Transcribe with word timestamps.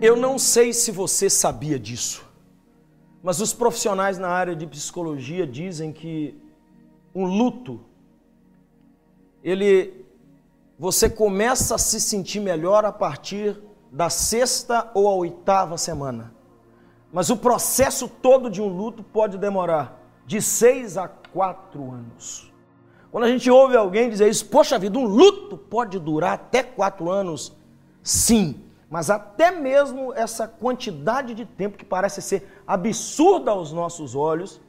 Eu 0.00 0.16
não 0.16 0.38
sei 0.38 0.72
se 0.72 0.90
você 0.90 1.30
sabia 1.30 1.78
disso, 1.78 2.26
mas 3.22 3.40
os 3.40 3.54
profissionais 3.54 4.18
na 4.18 4.28
área 4.28 4.54
de 4.54 4.66
psicologia 4.66 5.46
dizem 5.46 5.92
que 5.92 6.36
um 7.14 7.24
luto 7.24 7.80
ele 9.42 10.04
você 10.76 11.08
começa 11.08 11.76
a 11.76 11.78
se 11.78 12.00
sentir 12.00 12.40
melhor 12.40 12.84
a 12.84 12.90
partir 12.90 13.56
da 13.92 14.10
sexta 14.10 14.90
ou 14.92 15.08
a 15.08 15.14
oitava 15.14 15.78
semana. 15.78 16.34
Mas 17.12 17.30
o 17.30 17.36
processo 17.36 18.08
todo 18.08 18.50
de 18.50 18.60
um 18.60 18.66
luto 18.66 19.04
pode 19.04 19.38
demorar 19.38 20.00
de 20.26 20.42
seis 20.42 20.96
a 20.96 21.06
quatro 21.06 21.92
anos. 21.92 22.52
Quando 23.12 23.24
a 23.24 23.28
gente 23.28 23.48
ouve 23.48 23.76
alguém 23.76 24.10
dizer 24.10 24.28
isso, 24.28 24.46
poxa 24.46 24.76
vida, 24.76 24.98
um 24.98 25.04
luto 25.04 25.56
pode 25.56 26.00
durar 26.00 26.32
até 26.32 26.64
quatro 26.64 27.08
anos, 27.08 27.56
sim. 28.02 28.63
Mas 28.94 29.10
até 29.10 29.50
mesmo 29.50 30.14
essa 30.14 30.46
quantidade 30.46 31.34
de 31.34 31.44
tempo 31.44 31.76
que 31.76 31.84
parece 31.84 32.22
ser 32.22 32.62
absurda 32.64 33.50
aos 33.50 33.72
nossos 33.72 34.14
olhos, 34.14 34.60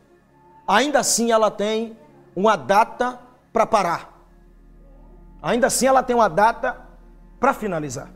ainda 0.68 0.98
assim 0.98 1.32
ela 1.32 1.52
tem 1.52 1.96
uma 2.36 2.56
data 2.56 3.20
para 3.54 3.68
parar. 3.68 4.28
Ainda 5.44 5.68
assim 5.68 5.86
ela 5.86 6.02
tem 6.02 6.16
uma 6.16 6.28
data 6.28 6.76
para 7.40 7.54
finalizar. 7.54 8.10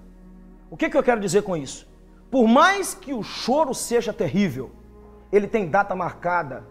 O 0.72 0.76
que, 0.76 0.90
que 0.90 0.98
eu 0.98 1.04
quero 1.04 1.22
dizer 1.22 1.44
com 1.44 1.56
isso? 1.56 1.88
Por 2.32 2.48
mais 2.48 2.96
que 2.96 3.14
o 3.14 3.22
choro 3.22 3.76
seja 3.76 4.12
terrível, 4.12 4.72
ele 5.32 5.48
tem 5.48 5.70
data 5.70 5.94
marcada 5.94 6.66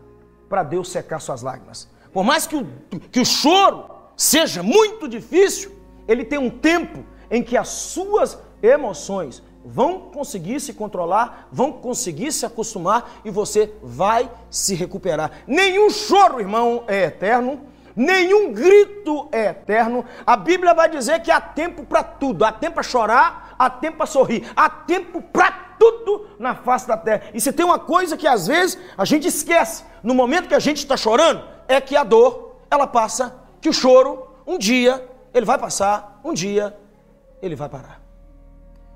para 0.48 0.64
Deus 0.64 0.90
secar 0.90 1.20
suas 1.20 1.42
lágrimas. 1.42 1.88
Por 2.12 2.24
mais 2.24 2.44
que 2.44 2.56
o, 2.56 2.66
que 3.12 3.20
o 3.20 3.24
choro 3.24 3.84
seja 4.16 4.64
muito 4.64 5.06
difícil, 5.06 5.70
ele 6.08 6.24
tem 6.24 6.40
um 6.40 6.50
tempo 6.50 7.04
em 7.30 7.40
que 7.40 7.56
as 7.56 7.68
suas 7.68 8.47
emoções 8.62 9.42
vão 9.64 10.00
conseguir 10.00 10.60
se 10.60 10.72
controlar, 10.72 11.48
vão 11.52 11.72
conseguir 11.72 12.32
se 12.32 12.46
acostumar 12.46 13.20
e 13.24 13.30
você 13.30 13.72
vai 13.82 14.30
se 14.50 14.74
recuperar. 14.74 15.30
Nenhum 15.46 15.90
choro, 15.90 16.40
irmão, 16.40 16.84
é 16.86 17.04
eterno 17.04 17.60
nenhum 17.98 18.52
grito 18.52 19.28
é 19.32 19.46
eterno. 19.46 20.04
A 20.24 20.36
Bíblia 20.36 20.72
vai 20.72 20.88
dizer 20.88 21.20
que 21.20 21.32
há 21.32 21.40
tempo 21.40 21.84
para 21.84 22.04
tudo: 22.04 22.44
há 22.44 22.52
tempo 22.52 22.74
para 22.74 22.82
chorar, 22.84 23.56
há 23.58 23.68
tempo 23.68 23.96
para 23.98 24.06
sorrir, 24.06 24.48
há 24.54 24.70
tempo 24.70 25.20
para 25.20 25.50
tudo 25.78 26.28
na 26.38 26.54
face 26.54 26.86
da 26.86 26.96
terra. 26.96 27.24
E 27.34 27.40
se 27.40 27.52
tem 27.52 27.66
uma 27.66 27.78
coisa 27.78 28.16
que 28.16 28.26
às 28.26 28.46
vezes 28.46 28.78
a 28.96 29.04
gente 29.04 29.26
esquece, 29.26 29.84
no 30.02 30.14
momento 30.14 30.48
que 30.48 30.54
a 30.54 30.60
gente 30.60 30.78
está 30.78 30.96
chorando, 30.96 31.42
é 31.66 31.80
que 31.80 31.96
a 31.96 32.04
dor, 32.04 32.56
ela 32.70 32.86
passa, 32.86 33.34
que 33.60 33.68
o 33.68 33.72
choro, 33.72 34.28
um 34.46 34.56
dia, 34.56 35.06
ele 35.34 35.44
vai 35.44 35.58
passar, 35.58 36.20
um 36.24 36.32
dia, 36.32 36.76
ele 37.42 37.56
vai 37.56 37.68
parar. 37.68 38.07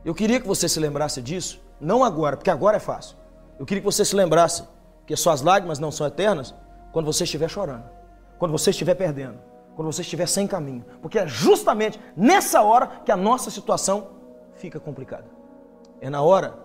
Eu 0.04 0.14
queria 0.14 0.40
que 0.40 0.46
você 0.46 0.68
se 0.68 0.80
lembrasse 0.80 1.22
disso, 1.22 1.60
não 1.80 2.02
agora, 2.02 2.36
porque 2.36 2.50
agora 2.50 2.76
é 2.76 2.80
fácil. 2.80 3.16
Eu 3.58 3.66
queria 3.66 3.80
que 3.80 3.86
você 3.86 4.04
se 4.04 4.16
lembrasse 4.16 4.64
que 5.06 5.14
as 5.14 5.20
suas 5.20 5.42
lágrimas 5.42 5.78
não 5.78 5.90
são 5.90 6.06
eternas 6.06 6.54
quando 6.92 7.06
você 7.06 7.24
estiver 7.24 7.48
chorando 7.48 8.02
quando 8.42 8.50
você 8.50 8.70
estiver 8.70 8.96
perdendo, 8.96 9.38
quando 9.76 9.92
você 9.92 10.02
estiver 10.02 10.26
sem 10.26 10.48
caminho, 10.48 10.84
porque 11.00 11.16
é 11.16 11.28
justamente 11.28 12.00
nessa 12.16 12.60
hora 12.60 12.88
que 13.04 13.12
a 13.12 13.16
nossa 13.16 13.52
situação 13.52 14.16
fica 14.54 14.80
complicada. 14.80 15.26
É 16.00 16.10
na 16.10 16.22
hora 16.22 16.58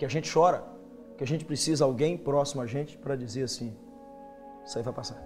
que 0.00 0.04
a 0.04 0.08
gente 0.08 0.28
chora, 0.28 0.64
que 1.16 1.22
a 1.22 1.26
gente 1.26 1.44
precisa 1.44 1.84
alguém 1.84 2.18
próximo 2.18 2.60
a 2.60 2.66
gente 2.66 2.98
para 2.98 3.14
dizer 3.14 3.44
assim: 3.44 3.72
isso 4.64 4.76
aí 4.76 4.82
vai 4.82 4.92
passar. 4.92 5.22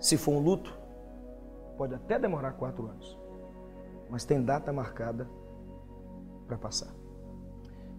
Se 0.00 0.16
for 0.16 0.32
um 0.32 0.38
luto, 0.38 0.72
pode 1.76 1.94
até 1.94 2.18
demorar 2.18 2.52
quatro 2.52 2.86
anos, 2.86 3.18
mas 4.08 4.24
tem 4.24 4.42
data 4.42 4.72
marcada 4.72 5.28
para 6.46 6.56
passar. 6.56 6.94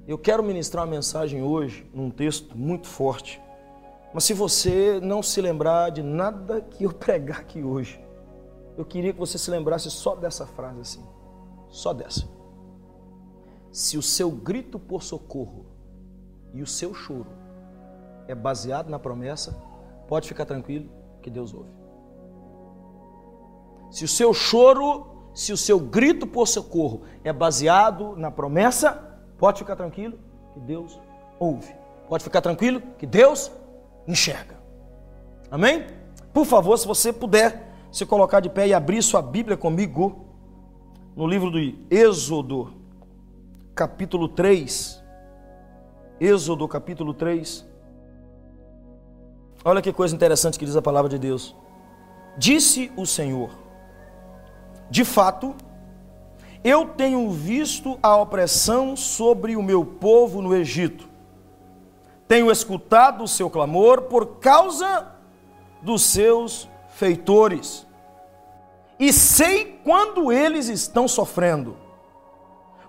Eu 0.07 0.17
quero 0.17 0.41
ministrar 0.41 0.85
uma 0.85 0.91
mensagem 0.91 1.43
hoje 1.43 1.89
num 1.93 2.09
texto 2.09 2.57
muito 2.57 2.87
forte 2.87 3.41
mas 4.13 4.23
se 4.23 4.33
você 4.33 4.99
não 5.01 5.21
se 5.21 5.41
lembrar 5.41 5.91
de 5.91 6.01
nada 6.01 6.61
que 6.61 6.85
eu 6.85 6.91
pregar 6.93 7.41
aqui 7.41 7.63
hoje, 7.63 8.03
eu 8.77 8.85
queria 8.85 9.13
que 9.13 9.19
você 9.19 9.37
se 9.37 9.49
lembrasse 9.51 9.89
só 9.89 10.15
dessa 10.15 10.45
frase 10.45 10.79
assim, 10.79 11.05
só 11.69 11.93
dessa. 11.93 12.27
Se 13.71 13.97
o 13.97 14.01
seu 14.01 14.31
grito 14.31 14.79
por 14.79 15.03
socorro 15.03 15.65
e 16.53 16.61
o 16.61 16.67
seu 16.67 16.93
choro 16.93 17.29
é 18.27 18.33
baseado 18.33 18.89
na 18.89 18.97
promessa, 18.97 19.51
pode 20.07 20.27
ficar 20.27 20.45
tranquilo 20.45 20.89
que 21.21 21.29
Deus 21.29 21.53
ouve. 21.53 21.69
Se 23.91 24.03
o 24.03 24.07
seu 24.07 24.33
choro, 24.33 25.16
se 25.37 25.53
o 25.53 25.57
seu 25.57 25.79
grito 25.79 26.25
por 26.25 26.47
socorro 26.47 27.03
é 27.23 27.31
baseado 27.31 28.15
na 28.15 28.31
promessa, 28.31 29.19
pode 29.37 29.59
ficar 29.59 29.75
tranquilo 29.75 30.17
que 30.51 30.59
Deus 30.59 30.99
ouve. 31.39 31.75
Pode 32.09 32.23
ficar 32.23 32.41
tranquilo 32.41 32.81
que 32.97 33.05
Deus 33.05 33.51
enxerga. 34.07 34.55
Amém? 35.51 35.85
Por 36.33 36.43
favor, 36.43 36.75
se 36.75 36.87
você 36.87 37.13
puder 37.13 37.71
se 37.91 38.03
colocar 38.03 38.39
de 38.39 38.49
pé 38.49 38.67
e 38.67 38.73
abrir 38.73 39.03
sua 39.03 39.21
Bíblia 39.21 39.55
comigo 39.55 40.25
no 41.15 41.27
livro 41.27 41.51
do 41.51 41.59
Êxodo, 41.87 42.73
capítulo 43.75 44.27
3. 44.29 45.03
Êxodo, 46.19 46.67
capítulo 46.67 47.13
3. 47.13 47.63
Olha 49.63 49.83
que 49.83 49.93
coisa 49.93 50.15
interessante 50.15 50.57
que 50.57 50.65
diz 50.65 50.75
a 50.75 50.81
palavra 50.81 51.09
de 51.09 51.19
Deus. 51.19 51.55
Disse 52.39 52.91
o 52.97 53.05
Senhor: 53.05 53.66
De 54.89 55.03
fato, 55.03 55.55
eu 56.63 56.87
tenho 56.87 57.29
visto 57.31 57.97
a 58.01 58.15
opressão 58.15 58.95
sobre 58.95 59.55
o 59.55 59.63
meu 59.63 59.85
povo 59.85 60.41
no 60.41 60.55
Egito 60.55 61.07
tenho 62.27 62.51
escutado 62.51 63.23
o 63.23 63.27
seu 63.27 63.49
clamor 63.49 64.03
por 64.03 64.37
causa 64.39 65.07
dos 65.81 66.03
seus 66.03 66.67
feitores. 66.89 67.87
E 68.99 69.13
sei 69.13 69.79
quando 69.83 70.31
eles 70.31 70.67
estão 70.67 71.07
sofrendo. 71.07 71.77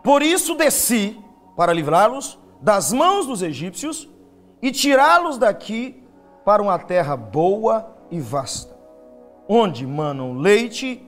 Por 0.02 0.22
isso 0.22 0.54
desci 0.54 1.18
para 1.56 1.72
livrá-los 1.72 2.38
das 2.60 2.92
mãos 2.92 3.26
dos 3.26 3.42
egípcios 3.42 4.08
e 4.60 4.72
tirá-los 4.72 5.38
daqui 5.38 6.02
para 6.44 6.62
uma 6.62 6.78
terra 6.78 7.16
boa 7.16 7.94
e 8.10 8.18
vasta, 8.18 8.76
onde 9.46 9.86
manam 9.86 10.32
leite 10.32 11.04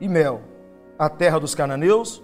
e 0.00 0.08
mel, 0.08 0.40
a 0.98 1.08
terra 1.08 1.38
dos 1.38 1.54
cananeus, 1.54 2.22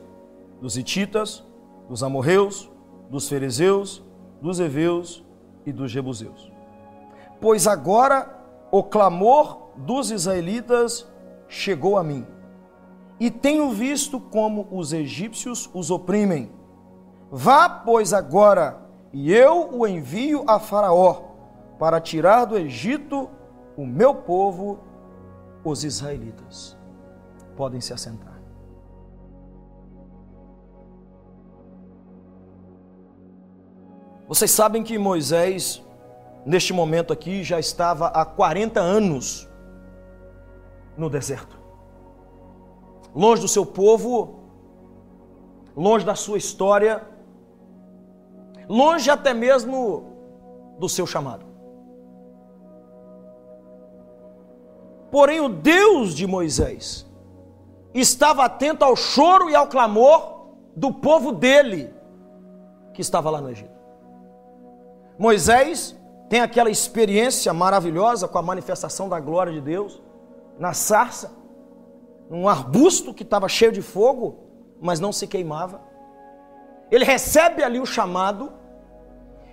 dos 0.61 0.77
hititas, 0.77 1.45
dos 1.89 2.03
amorreus, 2.03 2.71
dos 3.11 3.29
ferezeus, 3.29 4.03
dos 4.41 4.61
heveus 4.61 5.25
e 5.67 5.73
dos 5.73 5.91
jebuseus. 5.91 6.53
Pois 7.41 7.67
agora 7.67 8.35
o 8.71 8.83
clamor 8.83 9.71
dos 9.77 10.11
israelitas 10.11 11.07
chegou 11.49 11.97
a 11.97 12.03
mim, 12.03 12.27
e 13.21 13.31
tenho 13.31 13.71
visto 13.71 14.19
como 14.19 14.67
os 14.71 14.93
egípcios 14.93 15.71
os 15.73 15.91
oprimem. 15.91 16.51
Vá, 17.31 17.69
pois, 17.69 18.13
agora, 18.13 18.81
e 19.13 19.33
eu 19.33 19.71
o 19.73 19.87
envio 19.87 20.45
a 20.47 20.59
Faraó, 20.59 21.23
para 21.79 22.01
tirar 22.01 22.45
do 22.45 22.57
Egito 22.57 23.29
o 23.77 23.87
meu 23.87 24.15
povo, 24.15 24.79
os 25.65 25.85
israelitas. 25.85 26.77
Podem 27.57 27.81
se 27.81 27.93
assentar. 27.93 28.35
Vocês 34.27 34.51
sabem 34.51 34.83
que 34.83 34.97
Moisés, 34.97 35.83
neste 36.47 36.73
momento 36.73 37.13
aqui, 37.13 37.45
já 37.45 37.61
estava 37.61 38.07
há 38.09 38.25
40 38.25 38.81
anos 38.81 39.49
no 40.97 41.11
deserto. 41.11 41.59
Longe 43.15 43.43
do 43.43 43.49
seu 43.49 43.67
povo, 43.67 44.41
longe 45.77 46.05
da 46.05 46.15
sua 46.15 46.39
história, 46.39 47.07
longe 48.69 49.11
até 49.11 49.35
mesmo 49.35 50.15
do 50.79 50.89
seu 50.89 51.07
chamado. 51.07 51.45
Porém, 55.11 55.41
o 55.41 55.49
Deus 55.49 56.15
de 56.15 56.27
Moisés 56.27 57.07
estava 57.95 58.45
atento 58.45 58.85
ao 58.85 58.97
choro 58.97 59.49
e 59.49 59.55
ao 59.55 59.69
clamor 59.69 60.49
do 60.75 60.93
povo 60.93 61.31
dele 61.33 61.95
que 62.93 63.01
estava 63.01 63.31
lá 63.31 63.41
no 63.41 63.51
Egito. 63.51 63.73
Moisés 65.19 65.97
tem 66.29 66.41
aquela 66.41 66.71
experiência 66.71 67.53
maravilhosa 67.53 68.27
com 68.27 68.39
a 68.39 68.43
manifestação 68.43 69.09
da 69.09 69.21
glória 69.21 69.53
de 69.53 69.61
Deus 69.61 70.03
na 70.59 70.73
sarça, 70.73 71.33
num 72.29 72.49
arbusto 72.49 73.15
que 73.15 73.23
estava 73.23 73.49
cheio 73.49 73.71
de 73.71 73.83
fogo, 73.83 74.39
mas 74.81 74.99
não 74.99 75.13
se 75.13 75.27
queimava. 75.27 75.81
Ele 76.91 77.05
recebe 77.05 77.63
ali 77.63 77.79
o 77.79 77.87
chamado, 77.87 78.53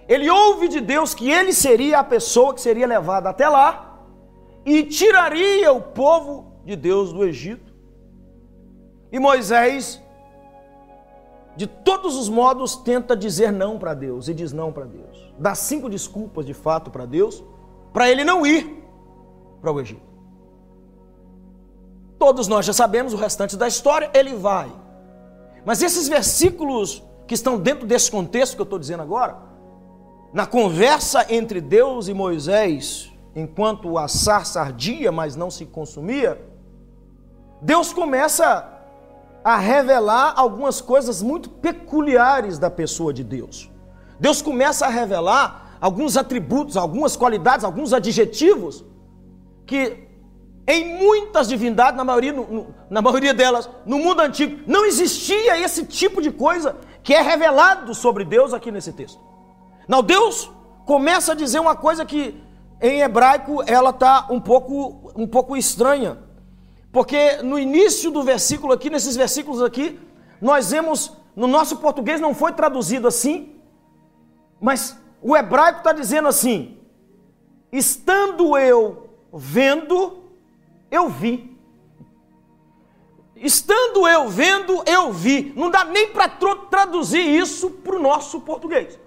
ele 0.08 0.30
ouve 0.30 0.68
de 0.68 0.82
Deus 0.82 1.14
que 1.14 1.30
ele 1.30 1.54
seria 1.54 2.00
a 2.00 2.04
pessoa 2.04 2.54
que 2.54 2.62
seria 2.62 2.88
levada 2.88 3.30
até 3.30 3.48
lá 3.48 4.00
e 4.66 4.84
tiraria 4.84 5.72
o 5.72 5.82
povo 5.82 6.62
de 6.66 6.76
Deus 6.76 7.14
do 7.14 7.24
Egito. 7.24 7.71
E 9.12 9.20
Moisés 9.20 10.02
de 11.56 11.68
todos 11.68 12.16
os 12.16 12.30
modos, 12.30 12.76
tenta 12.78 13.16
dizer 13.16 13.52
não 13.52 13.78
para 13.78 13.94
Deus 13.94 14.28
e 14.28 14.34
diz 14.34 14.54
não 14.54 14.72
para 14.72 14.86
Deus. 14.86 15.32
Dá 15.38 15.54
cinco 15.54 15.90
desculpas 15.90 16.46
de 16.46 16.54
fato 16.54 16.90
para 16.90 17.06
Deus, 17.06 17.44
para 17.92 18.10
ele 18.10 18.24
não 18.24 18.46
ir 18.46 18.84
para 19.60 19.72
o 19.72 19.80
Egito. 19.80 20.02
Todos 22.18 22.48
nós 22.48 22.66
já 22.66 22.74
sabemos 22.74 23.14
o 23.14 23.18
restante 23.18 23.58
da 23.58 23.68
história, 23.68 24.10
ele 24.14 24.34
vai. 24.36 24.72
Mas 25.66 25.82
esses 25.82 26.08
versículos 26.08 27.04
que 27.28 27.34
estão 27.34 27.58
dentro 27.58 27.86
desse 27.86 28.10
contexto 28.10 28.56
que 28.56 28.62
eu 28.62 28.66
estou 28.66 28.80
dizendo 28.80 29.04
agora, 29.04 29.38
na 30.34 30.46
conversa 30.46 31.26
entre 31.30 31.60
Deus 31.60 32.08
e 32.08 32.14
Moisés, 32.14 33.12
enquanto 33.36 33.98
a 33.98 34.08
sarça 34.08 34.62
ardia, 34.62 35.12
mas 35.12 35.36
não 35.36 35.52
se 35.52 35.66
consumia, 35.66 36.42
Deus 37.62 37.92
começa 37.92 38.81
a 39.44 39.58
revelar 39.58 40.34
algumas 40.36 40.82
coisas 40.82 41.22
muito 41.22 41.50
peculiares 41.50 42.58
da 42.58 42.70
pessoa 42.70 43.14
de 43.14 43.24
Deus. 43.24 43.70
Deus 44.20 44.42
começa 44.42 44.86
a 44.86 44.90
revelar 44.90 45.78
alguns 45.82 46.16
atributos, 46.16 46.78
algumas 46.78 47.16
qualidades, 47.16 47.66
alguns 47.66 47.92
adjetivos 47.92 48.86
que 49.66 50.08
em 50.68 50.98
muitas 50.98 51.48
divindades, 51.48 51.98
na 51.98 52.04
maioria, 52.04 52.32
no, 52.32 52.68
na 52.90 53.02
maioria 53.02 53.34
delas, 53.34 53.70
no 53.86 53.98
mundo 53.98 54.22
antigo, 54.22 54.62
não 54.68 54.86
existia 54.86 55.60
esse 55.60 55.86
tipo 55.86 56.22
de 56.22 56.32
coisa 56.32 56.78
que 57.04 57.14
é 57.14 57.22
revelado 57.22 57.96
sobre 57.96 58.24
Deus 58.24 58.54
aqui 58.54 58.72
nesse 58.72 58.94
texto. 58.94 59.20
Não, 59.88 60.04
Deus 60.04 60.52
começa 60.86 61.32
a 61.32 61.36
dizer 61.36 61.60
uma 61.60 61.76
coisa 61.76 62.06
que 62.06 62.42
em 62.80 63.02
hebraico 63.02 63.64
ela 63.66 63.90
está 63.90 64.28
um 64.30 64.40
pouco, 64.40 65.12
um 65.16 65.28
pouco 65.28 65.58
estranha. 65.58 66.18
Porque 66.92 67.38
no 67.38 67.58
início 67.58 68.12
do 68.12 68.22
versículo 68.22 68.74
aqui, 68.74 68.90
nesses 68.90 69.16
versículos 69.16 69.62
aqui, 69.62 70.00
nós 70.42 70.72
vemos, 70.72 71.16
no 71.36 71.48
nosso 71.48 71.78
português 71.78 72.20
não 72.20 72.34
foi 72.34 72.52
traduzido 72.52 73.08
assim, 73.08 73.56
mas 74.60 74.98
o 75.22 75.36
hebraico 75.36 75.80
está 75.80 75.94
dizendo 75.94 76.28
assim: 76.28 76.78
estando 77.72 78.58
eu 78.58 79.10
vendo, 79.34 80.24
eu 80.90 81.08
vi. 81.08 81.50
Estando 83.36 84.08
eu 84.08 84.30
vendo, 84.30 84.84
eu 84.86 85.12
vi. 85.12 85.52
Não 85.56 85.72
dá 85.72 85.84
nem 85.86 86.10
para 86.10 86.28
traduzir 86.30 87.22
isso 87.22 87.72
para 87.72 87.96
o 87.96 88.00
nosso 88.00 88.42
português. 88.42 89.00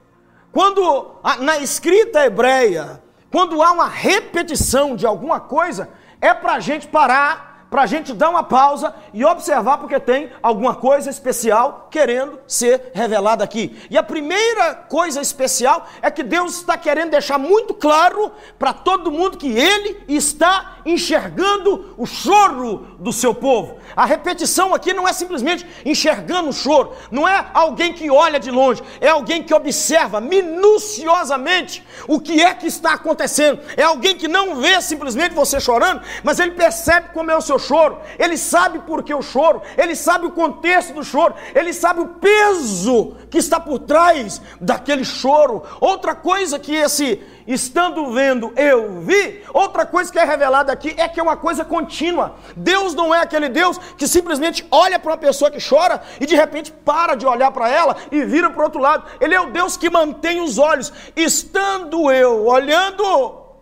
Quando 0.50 1.20
na 1.40 1.58
escrita 1.58 2.24
hebreia, 2.24 3.02
quando 3.30 3.62
há 3.62 3.70
uma 3.70 3.88
repetição 3.88 4.96
de 4.96 5.06
alguma 5.06 5.38
coisa, 5.38 5.90
é 6.20 6.32
para 6.32 6.54
a 6.54 6.60
gente 6.60 6.88
parar 6.88 7.43
para 7.74 7.82
a 7.82 7.86
gente 7.86 8.12
dar 8.12 8.30
uma 8.30 8.44
pausa 8.44 8.94
e 9.12 9.24
observar 9.24 9.78
porque 9.78 9.98
tem 9.98 10.30
alguma 10.40 10.76
coisa 10.76 11.10
especial 11.10 11.88
querendo 11.90 12.38
ser 12.46 12.92
revelada 12.94 13.42
aqui. 13.42 13.76
E 13.90 13.98
a 13.98 14.02
primeira 14.04 14.76
coisa 14.76 15.20
especial 15.20 15.84
é 16.00 16.08
que 16.08 16.22
Deus 16.22 16.54
está 16.54 16.78
querendo 16.78 17.10
deixar 17.10 17.36
muito 17.36 17.74
claro 17.74 18.30
para 18.60 18.72
todo 18.72 19.10
mundo 19.10 19.36
que 19.36 19.50
Ele 19.58 20.04
está 20.06 20.76
enxergando 20.86 21.92
o 21.98 22.06
choro 22.06 22.94
do 23.00 23.12
seu 23.12 23.34
povo. 23.34 23.78
A 23.96 24.04
repetição 24.04 24.72
aqui 24.72 24.92
não 24.92 25.08
é 25.08 25.12
simplesmente 25.12 25.66
enxergando 25.84 26.50
o 26.50 26.52
choro, 26.52 26.92
não 27.10 27.26
é 27.26 27.50
alguém 27.54 27.92
que 27.92 28.08
olha 28.08 28.38
de 28.38 28.52
longe, 28.52 28.84
é 29.00 29.08
alguém 29.08 29.42
que 29.42 29.52
observa 29.52 30.20
minuciosamente 30.20 31.84
o 32.06 32.20
que 32.20 32.40
é 32.40 32.54
que 32.54 32.68
está 32.68 32.92
acontecendo. 32.92 33.58
É 33.76 33.82
alguém 33.82 34.16
que 34.16 34.28
não 34.28 34.60
vê 34.60 34.80
simplesmente 34.80 35.34
você 35.34 35.58
chorando, 35.58 36.02
mas 36.22 36.38
ele 36.38 36.52
percebe 36.52 37.08
como 37.12 37.32
é 37.32 37.36
o 37.36 37.40
seu 37.40 37.58
choro, 37.64 37.98
ele 38.18 38.36
sabe 38.36 38.78
por 38.80 39.02
que 39.02 39.14
o 39.14 39.22
choro, 39.22 39.62
ele 39.76 39.96
sabe 39.96 40.26
o 40.26 40.30
contexto 40.30 40.92
do 40.92 41.02
choro, 41.02 41.34
ele 41.54 41.72
sabe 41.72 42.00
o 42.00 42.08
peso 42.08 43.16
que 43.30 43.38
está 43.38 43.58
por 43.58 43.78
trás 43.78 44.40
daquele 44.60 45.04
choro. 45.04 45.62
Outra 45.80 46.14
coisa 46.14 46.58
que 46.58 46.74
esse 46.74 47.22
estando 47.46 48.10
vendo, 48.12 48.52
eu 48.56 49.00
vi. 49.00 49.42
Outra 49.52 49.84
coisa 49.84 50.10
que 50.10 50.18
é 50.18 50.24
revelada 50.24 50.72
aqui 50.72 50.94
é 50.96 51.08
que 51.08 51.20
é 51.20 51.22
uma 51.22 51.36
coisa 51.36 51.64
contínua. 51.64 52.36
Deus 52.56 52.94
não 52.94 53.14
é 53.14 53.20
aquele 53.20 53.48
Deus 53.48 53.78
que 53.98 54.08
simplesmente 54.08 54.66
olha 54.70 54.98
para 54.98 55.12
uma 55.12 55.18
pessoa 55.18 55.50
que 55.50 55.58
chora 55.66 56.02
e 56.20 56.26
de 56.26 56.34
repente 56.34 56.72
para 56.72 57.14
de 57.14 57.26
olhar 57.26 57.50
para 57.50 57.68
ela 57.68 57.96
e 58.10 58.24
vira 58.24 58.50
para 58.50 58.60
o 58.60 58.64
outro 58.64 58.80
lado. 58.80 59.04
Ele 59.20 59.34
é 59.34 59.40
o 59.40 59.50
Deus 59.50 59.76
que 59.76 59.90
mantém 59.90 60.40
os 60.40 60.58
olhos. 60.58 60.92
Estando 61.16 62.10
eu 62.10 62.46
olhando, 62.46 63.04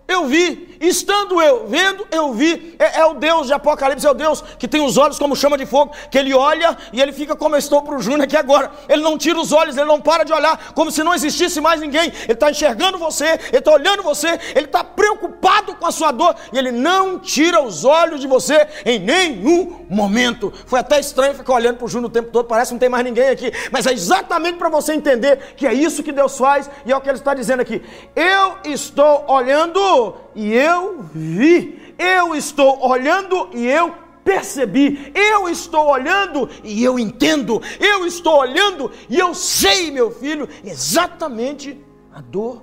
eu 0.06 0.26
vi, 0.26 0.71
estando 0.88 1.40
eu 1.40 1.66
vendo, 1.66 2.06
eu 2.10 2.32
vi. 2.32 2.74
É, 2.78 3.00
é, 3.00 3.06
o 3.06 3.14
Deus 3.14 3.46
de 3.46 3.52
Apocalipse, 3.52 4.06
é 4.06 4.10
o 4.10 4.14
Deus 4.14 4.42
que 4.58 4.66
tem 4.66 4.84
os 4.84 4.96
olhos 4.96 5.18
como 5.18 5.36
chama 5.36 5.56
de 5.56 5.64
fogo, 5.64 5.92
que 6.10 6.18
ele 6.18 6.34
olha 6.34 6.76
e 6.92 7.00
ele 7.00 7.12
fica 7.12 7.36
como 7.36 7.54
eu 7.54 7.58
estou 7.58 7.82
para 7.82 7.94
o 7.94 8.02
Júnior 8.02 8.24
aqui 8.24 8.36
agora. 8.36 8.70
Ele 8.88 9.02
não 9.02 9.16
tira 9.16 9.38
os 9.38 9.52
olhos, 9.52 9.76
ele 9.76 9.86
não 9.86 10.00
para 10.00 10.24
de 10.24 10.32
olhar, 10.32 10.72
como 10.74 10.90
se 10.90 11.02
não 11.04 11.14
existisse 11.14 11.60
mais 11.60 11.80
ninguém. 11.80 12.12
Ele 12.24 12.32
está 12.32 12.50
enxergando 12.50 12.98
você, 12.98 13.38
ele 13.48 13.58
está 13.58 13.72
olhando 13.72 14.02
você, 14.02 14.38
ele 14.54 14.66
está 14.66 14.82
preocupado 14.82 15.74
com 15.76 15.86
a 15.86 15.92
sua 15.92 16.10
dor 16.10 16.34
e 16.52 16.58
ele 16.58 16.72
não 16.72 17.18
tira 17.18 17.62
os 17.62 17.84
olhos 17.84 18.20
de 18.20 18.26
você 18.26 18.66
em 18.84 18.98
nenhum 18.98 19.86
momento. 19.88 20.52
Foi 20.66 20.80
até 20.80 20.98
estranho 20.98 21.34
ficar 21.34 21.54
olhando 21.54 21.76
para 21.76 21.86
o 21.86 21.88
Júnior 21.88 22.10
o 22.10 22.12
tempo 22.12 22.30
todo, 22.30 22.46
parece 22.46 22.70
que 22.70 22.74
não 22.74 22.80
tem 22.80 22.88
mais 22.88 23.04
ninguém 23.04 23.28
aqui, 23.28 23.52
mas 23.70 23.86
é 23.86 23.92
exatamente 23.92 24.58
para 24.58 24.68
você 24.68 24.94
entender 24.94 25.54
que 25.56 25.66
é 25.66 25.72
isso 25.72 26.02
que 26.02 26.12
Deus 26.12 26.36
faz 26.36 26.68
e 26.84 26.92
é 26.92 26.96
o 26.96 27.00
que 27.00 27.08
ele 27.08 27.18
está 27.18 27.34
dizendo 27.34 27.60
aqui. 27.60 27.82
Eu 28.16 28.56
estou 28.64 29.24
olhando 29.28 30.16
e 30.34 30.52
eu 30.54 30.71
vi, 31.12 31.94
eu 31.98 32.34
estou 32.34 32.86
olhando 32.86 33.50
e 33.52 33.66
eu 33.66 33.94
percebi, 34.24 35.12
eu 35.14 35.48
estou 35.48 35.88
olhando 35.88 36.48
e 36.62 36.82
eu 36.82 36.98
entendo, 36.98 37.60
eu 37.80 38.06
estou 38.06 38.38
olhando 38.38 38.90
e 39.08 39.18
eu 39.18 39.34
sei, 39.34 39.90
meu 39.90 40.10
filho, 40.10 40.48
exatamente 40.64 41.82
a 42.12 42.20
dor 42.20 42.62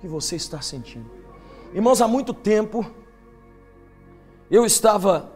que 0.00 0.06
você 0.06 0.36
está 0.36 0.60
sentindo. 0.60 1.10
Irmãos, 1.74 2.00
há 2.00 2.08
muito 2.08 2.32
tempo 2.32 2.84
eu 4.50 4.64
estava, 4.66 5.30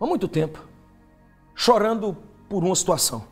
há 0.00 0.06
muito 0.06 0.26
tempo, 0.26 0.58
chorando 1.54 2.16
por 2.48 2.64
uma 2.64 2.74
situação. 2.74 3.24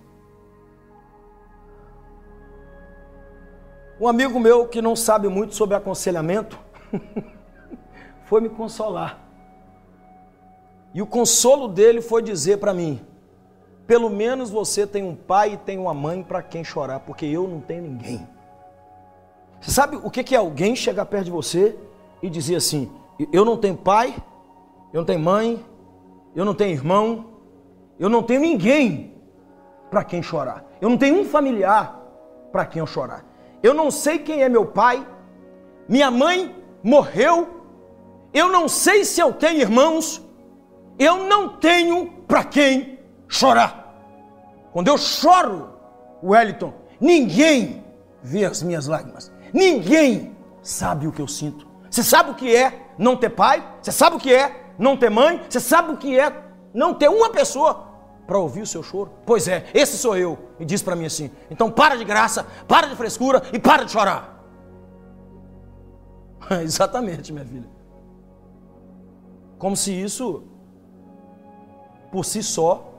Um 4.00 4.06
amigo 4.06 4.38
meu 4.38 4.68
que 4.68 4.80
não 4.80 4.94
sabe 4.94 5.26
muito 5.28 5.56
sobre 5.56 5.74
aconselhamento 5.74 6.56
foi 8.24 8.40
me 8.40 8.48
consolar. 8.48 9.18
E 10.94 11.02
o 11.02 11.06
consolo 11.06 11.68
dele 11.68 12.00
foi 12.00 12.22
dizer 12.22 12.58
para 12.58 12.74
mim: 12.74 13.00
pelo 13.86 14.10
menos 14.10 14.50
você 14.50 14.86
tem 14.86 15.02
um 15.02 15.14
pai 15.14 15.54
e 15.54 15.56
tem 15.56 15.78
uma 15.78 15.94
mãe 15.94 16.22
para 16.22 16.42
quem 16.42 16.64
chorar, 16.64 17.00
porque 17.00 17.26
eu 17.26 17.46
não 17.46 17.60
tenho 17.60 17.82
ninguém. 17.82 18.28
Você 19.60 19.70
sabe 19.70 19.96
o 19.96 20.10
que 20.10 20.34
é 20.34 20.38
alguém 20.38 20.76
chegar 20.76 21.06
perto 21.06 21.26
de 21.26 21.30
você 21.30 21.76
e 22.22 22.28
dizer 22.28 22.56
assim: 22.56 22.90
eu 23.32 23.44
não 23.44 23.56
tenho 23.56 23.76
pai, 23.76 24.14
eu 24.92 25.00
não 25.00 25.04
tenho 25.04 25.20
mãe, 25.20 25.64
eu 26.34 26.44
não 26.44 26.54
tenho 26.54 26.72
irmão, 26.72 27.26
eu 27.98 28.08
não 28.08 28.22
tenho 28.22 28.40
ninguém 28.40 29.14
para 29.90 30.04
quem 30.04 30.22
chorar. 30.22 30.64
Eu 30.80 30.88
não 30.88 30.96
tenho 30.96 31.20
um 31.20 31.24
familiar 31.24 31.98
para 32.52 32.64
quem 32.64 32.80
eu 32.80 32.86
chorar. 32.86 33.24
Eu 33.62 33.74
não 33.74 33.90
sei 33.90 34.18
quem 34.18 34.42
é 34.42 34.48
meu 34.48 34.66
pai, 34.66 35.04
minha 35.88 36.10
mãe 36.10 36.54
morreu, 36.82 37.58
eu 38.32 38.48
não 38.48 38.68
sei 38.68 39.04
se 39.04 39.20
eu 39.20 39.32
tenho 39.32 39.60
irmãos, 39.60 40.22
eu 40.98 41.24
não 41.24 41.56
tenho 41.56 42.10
para 42.26 42.44
quem 42.44 42.98
chorar. 43.26 43.94
Quando 44.72 44.88
eu 44.88 44.98
choro, 44.98 45.70
Wellington, 46.22 46.72
ninguém 47.00 47.84
vê 48.22 48.44
as 48.44 48.62
minhas 48.62 48.86
lágrimas, 48.86 49.32
ninguém 49.52 50.36
sabe 50.62 51.06
o 51.06 51.12
que 51.12 51.22
eu 51.22 51.28
sinto. 51.28 51.66
Você 51.90 52.02
sabe 52.02 52.30
o 52.30 52.34
que 52.34 52.54
é 52.54 52.86
não 52.98 53.16
ter 53.16 53.30
pai? 53.30 53.66
Você 53.80 53.90
sabe 53.90 54.16
o 54.16 54.20
que 54.20 54.34
é 54.34 54.72
não 54.78 54.96
ter 54.96 55.10
mãe? 55.10 55.42
Você 55.48 55.60
sabe 55.60 55.92
o 55.92 55.96
que 55.96 56.18
é 56.18 56.32
não 56.74 56.92
ter 56.92 57.08
uma 57.08 57.30
pessoa 57.30 57.86
para 58.26 58.38
ouvir 58.38 58.60
o 58.60 58.66
seu 58.66 58.82
choro? 58.82 59.10
Pois 59.24 59.48
é, 59.48 59.66
esse 59.72 59.96
sou 59.96 60.16
eu. 60.16 60.38
E 60.60 60.64
diz 60.64 60.82
para 60.82 60.94
mim 60.94 61.06
assim: 61.06 61.30
então 61.50 61.70
para 61.70 61.96
de 61.96 62.04
graça, 62.04 62.46
para 62.66 62.86
de 62.88 62.96
frescura 62.96 63.42
e 63.52 63.58
para 63.58 63.84
de 63.84 63.92
chorar. 63.92 64.37
Exatamente, 66.62 67.32
minha 67.32 67.44
filha. 67.44 67.68
Como 69.58 69.76
se 69.76 69.92
isso, 69.92 70.44
por 72.12 72.24
si 72.24 72.42
só, 72.42 72.92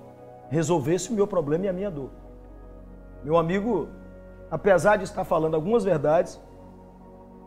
resolvesse 0.50 1.10
o 1.10 1.14
meu 1.14 1.28
problema 1.28 1.66
e 1.66 1.70
a 1.70 1.74
minha 1.74 1.90
dor. 1.90 2.10
Meu 3.24 3.38
amigo, 3.38 3.88
apesar 4.52 4.98
de 4.98 5.04
estar 5.04 5.24
falando 5.24 5.56
algumas 5.56 5.84
verdades, 5.84 6.40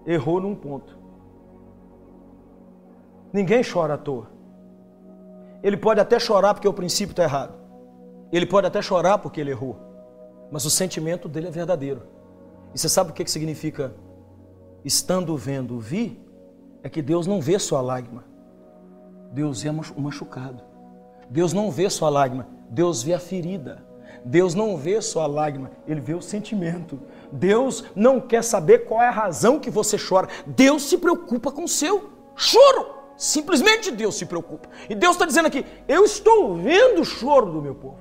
errou 0.07 0.41
num 0.41 0.55
ponto. 0.55 0.99
Ninguém 3.33 3.63
chora 3.63 3.95
à 3.95 3.99
toa. 3.99 4.31
Ele 5.63 5.77
pode 5.77 6.01
até 6.01 6.19
chorar 6.19 6.55
porque 6.55 6.69
o 6.69 6.73
princípio 6.73 7.13
está 7.13 7.23
errado. 7.23 7.55
Ele 8.33 8.47
pode 8.47 8.67
até 8.67 8.81
chorar 8.81 9.19
porque 9.19 9.41
ele 9.41 9.51
errou, 9.51 9.77
mas 10.51 10.65
o 10.65 10.71
sentimento 10.71 11.29
dele 11.29 11.49
é 11.49 11.51
verdadeiro. 11.51 12.03
E 12.75 12.79
você 12.79 12.89
sabe 12.89 13.11
o 13.11 13.13
que 13.15 13.31
significa 13.31 13.95
estando 14.85 15.37
vendo, 15.37 15.79
vi? 15.79 16.21
É 16.83 16.89
que 16.89 17.01
Deus 17.01 17.27
não 17.27 17.41
vê 17.41 17.59
sua 17.59 17.81
lágrima, 17.81 18.25
Deus 19.33 19.63
vê 19.63 19.71
o 19.71 20.01
machucado. 20.01 20.63
Deus 21.31 21.53
não 21.53 21.71
vê 21.71 21.89
sua 21.89 22.11
lágrima, 22.11 22.47
Deus 22.69 23.03
vê 23.03 23.15
a 23.15 23.19
ferida. 23.19 23.83
Deus 24.25 24.55
não 24.55 24.77
vê 24.77 25.01
só 25.01 25.23
a 25.23 25.27
lágrima, 25.27 25.71
ele 25.87 26.01
vê 26.01 26.15
o 26.15 26.23
sentimento. 26.23 27.01
Deus 27.33 27.85
não 27.95 28.21
quer 28.21 28.45
saber 28.45 28.87
qual 28.87 29.03
é 29.03 29.09
a 29.09 29.13
razão 29.13 29.59
que 29.59 29.71
você 29.71 29.97
chora. 29.99 30.29
Deus 30.47 30.83
se 30.83 30.99
preocupa 30.99 31.51
com 31.51 31.65
o 31.65 31.69
seu 31.69 32.11
choro. 32.37 33.03
Simplesmente 33.17 33.91
Deus 33.91 34.17
se 34.17 34.27
preocupa. 34.27 34.69
E 34.89 34.95
Deus 34.95 35.15
está 35.15 35.27
dizendo 35.27 35.47
aqui: 35.47 35.65
eu 35.89 36.05
estou 36.05 36.57
vendo 36.57 37.01
o 37.01 37.05
choro 37.05 37.51
do 37.51 37.63
meu 37.63 37.75
povo. 37.75 37.99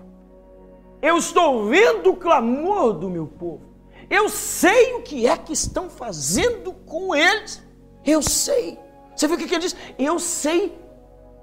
Eu 1.02 1.18
estou 1.18 1.66
vendo 1.68 2.12
o 2.12 2.16
clamor 2.16 2.94
do 2.94 3.10
meu 3.10 3.26
povo. 3.26 3.71
Eu 4.12 4.28
sei 4.28 4.94
o 4.96 5.02
que 5.02 5.26
é 5.26 5.38
que 5.38 5.54
estão 5.54 5.90
fazendo 5.90 6.74
com 6.74 7.16
eles. 7.16 7.64
Eu 8.06 8.22
sei. 8.22 8.78
Você 9.16 9.26
viu 9.26 9.38
o 9.38 9.40
que 9.40 9.46
ele 9.46 9.62
diz? 9.62 9.76
Eu 9.98 10.20
sei 10.20 10.78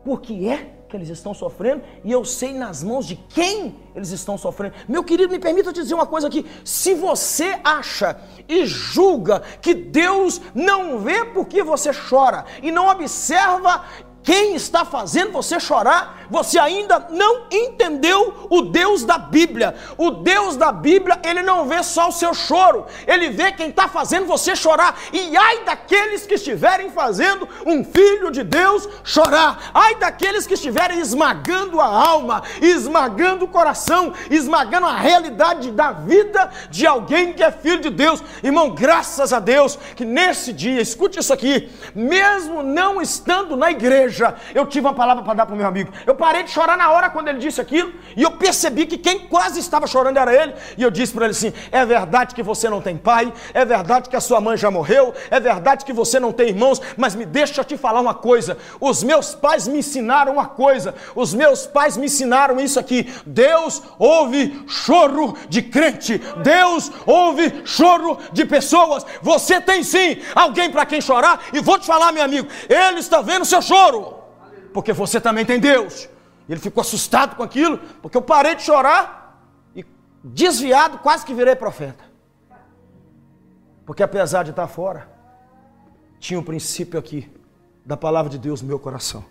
por 0.04 0.20
que 0.20 0.46
é 0.46 0.74
que 0.88 0.96
eles 0.96 1.08
estão 1.08 1.34
sofrendo 1.34 1.82
e 2.02 2.10
eu 2.10 2.24
sei 2.24 2.52
nas 2.52 2.82
mãos 2.82 3.06
de 3.06 3.14
quem 3.14 3.76
eles 3.94 4.10
estão 4.10 4.38
sofrendo. 4.38 4.74
Meu 4.88 5.04
querido, 5.04 5.30
me 5.30 5.38
permita 5.38 5.72
dizer 5.72 5.94
uma 5.94 6.06
coisa 6.06 6.28
aqui: 6.28 6.44
se 6.64 6.94
você 6.94 7.58
acha 7.62 8.20
e 8.48 8.66
julga 8.66 9.40
que 9.60 9.74
Deus 9.74 10.40
não 10.54 10.98
vê 10.98 11.24
porque 11.24 11.62
você 11.62 11.90
chora 11.92 12.44
e 12.62 12.70
não 12.70 12.88
observa 12.88 13.84
quem 14.22 14.54
está 14.54 14.84
fazendo 14.84 15.32
você 15.32 15.58
chorar, 15.58 16.26
você 16.30 16.58
ainda 16.58 17.06
não 17.10 17.46
entendeu 17.50 18.46
o 18.50 18.62
Deus 18.62 19.02
da 19.04 19.16
Bíblia. 19.16 19.74
O 19.96 20.10
Deus 20.10 20.56
da 20.56 20.70
Bíblia, 20.70 21.18
ele 21.24 21.42
não 21.42 21.66
vê 21.66 21.82
só 21.82 22.08
o 22.08 22.12
seu 22.12 22.34
choro, 22.34 22.84
ele 23.06 23.30
vê 23.30 23.52
quem 23.52 23.70
está 23.70 23.88
fazendo 23.88 24.26
você 24.26 24.54
chorar. 24.54 24.98
E 25.12 25.36
ai 25.36 25.64
daqueles 25.64 26.26
que 26.26 26.34
estiverem 26.34 26.90
fazendo 26.90 27.48
um 27.64 27.82
filho 27.82 28.30
de 28.30 28.42
Deus 28.42 28.86
chorar, 29.02 29.70
ai 29.72 29.94
daqueles 29.94 30.46
que 30.46 30.54
estiverem 30.54 30.98
esmagando 31.00 31.80
a 31.80 31.86
alma, 31.86 32.42
esmagando 32.60 33.46
o 33.46 33.48
coração, 33.48 34.12
esmagando 34.30 34.86
a 34.86 34.96
realidade 34.96 35.70
da 35.70 35.92
vida 35.92 36.50
de 36.70 36.86
alguém 36.86 37.32
que 37.32 37.42
é 37.42 37.50
filho 37.50 37.80
de 37.80 37.90
Deus. 37.90 38.22
Irmão, 38.42 38.74
graças 38.74 39.32
a 39.32 39.40
Deus 39.40 39.78
que 39.96 40.04
nesse 40.04 40.52
dia, 40.52 40.80
escute 40.80 41.18
isso 41.18 41.32
aqui, 41.32 41.70
mesmo 41.94 42.62
não 42.62 43.00
estando 43.00 43.56
na 43.56 43.70
igreja, 43.70 44.07
igreja, 44.08 44.34
eu 44.54 44.66
tive 44.66 44.86
uma 44.86 44.94
palavra 44.94 45.22
para 45.22 45.34
dar 45.34 45.46
para 45.46 45.54
o 45.54 45.58
meu 45.58 45.66
amigo. 45.66 45.92
Eu 46.06 46.14
parei 46.14 46.42
de 46.42 46.50
chorar 46.50 46.76
na 46.76 46.90
hora 46.90 47.10
quando 47.10 47.28
ele 47.28 47.38
disse 47.38 47.60
aquilo, 47.60 47.92
e 48.16 48.22
eu 48.22 48.32
percebi 48.32 48.86
que 48.86 48.98
quem 48.98 49.20
quase 49.20 49.60
estava 49.60 49.86
chorando 49.86 50.16
era 50.16 50.34
ele, 50.34 50.54
e 50.76 50.82
eu 50.82 50.90
disse 50.90 51.12
para 51.12 51.26
ele 51.26 51.32
assim: 51.32 51.52
é 51.70 51.84
verdade 51.84 52.34
que 52.34 52.42
você 52.42 52.68
não 52.68 52.80
tem 52.80 52.96
pai, 52.96 53.32
é 53.54 53.64
verdade 53.64 54.08
que 54.08 54.16
a 54.16 54.20
sua 54.20 54.40
mãe 54.40 54.56
já 54.56 54.70
morreu, 54.70 55.14
é 55.30 55.38
verdade 55.38 55.84
que 55.84 55.92
você 55.92 56.18
não 56.18 56.32
tem 56.32 56.48
irmãos, 56.48 56.80
mas 56.96 57.14
me 57.14 57.24
deixa 57.24 57.62
te 57.62 57.76
falar 57.76 58.00
uma 58.00 58.14
coisa: 58.14 58.56
os 58.80 59.02
meus 59.02 59.34
pais 59.34 59.68
me 59.68 59.78
ensinaram 59.78 60.32
uma 60.32 60.46
coisa, 60.46 60.94
os 61.14 61.34
meus 61.34 61.66
pais 61.66 61.96
me 61.96 62.06
ensinaram 62.06 62.58
isso 62.58 62.80
aqui. 62.80 63.12
Deus 63.26 63.82
ouve 63.98 64.64
choro 64.66 65.36
de 65.48 65.62
crente, 65.62 66.18
Deus 66.42 66.90
ouve 67.06 67.62
choro 67.64 68.18
de 68.32 68.44
pessoas. 68.44 69.04
Você 69.22 69.60
tem 69.60 69.82
sim 69.82 70.18
alguém 70.34 70.70
para 70.70 70.86
quem 70.86 71.00
chorar, 71.00 71.40
e 71.52 71.60
vou 71.60 71.78
te 71.78 71.86
falar, 71.86 72.12
meu 72.12 72.24
amigo, 72.24 72.48
ele 72.68 73.00
está 73.00 73.20
vendo 73.20 73.44
seu 73.44 73.60
choro 73.60 73.97
porque 74.78 74.92
você 74.92 75.20
também 75.20 75.44
tem 75.44 75.58
Deus. 75.58 76.08
Ele 76.48 76.60
ficou 76.60 76.82
assustado 76.82 77.34
com 77.34 77.42
aquilo, 77.42 77.78
porque 78.00 78.16
eu 78.16 78.22
parei 78.22 78.54
de 78.54 78.62
chorar 78.62 79.42
e 79.74 79.84
desviado, 80.22 80.98
quase 80.98 81.26
que 81.26 81.34
virei 81.34 81.56
profeta. 81.56 82.04
Porque 83.84 84.04
apesar 84.04 84.44
de 84.44 84.50
estar 84.50 84.68
fora, 84.68 85.10
tinha 86.20 86.38
um 86.38 86.44
princípio 86.44 86.96
aqui 86.96 87.28
da 87.84 87.96
palavra 87.96 88.30
de 88.30 88.38
Deus 88.38 88.62
no 88.62 88.68
meu 88.68 88.78
coração. 88.78 89.24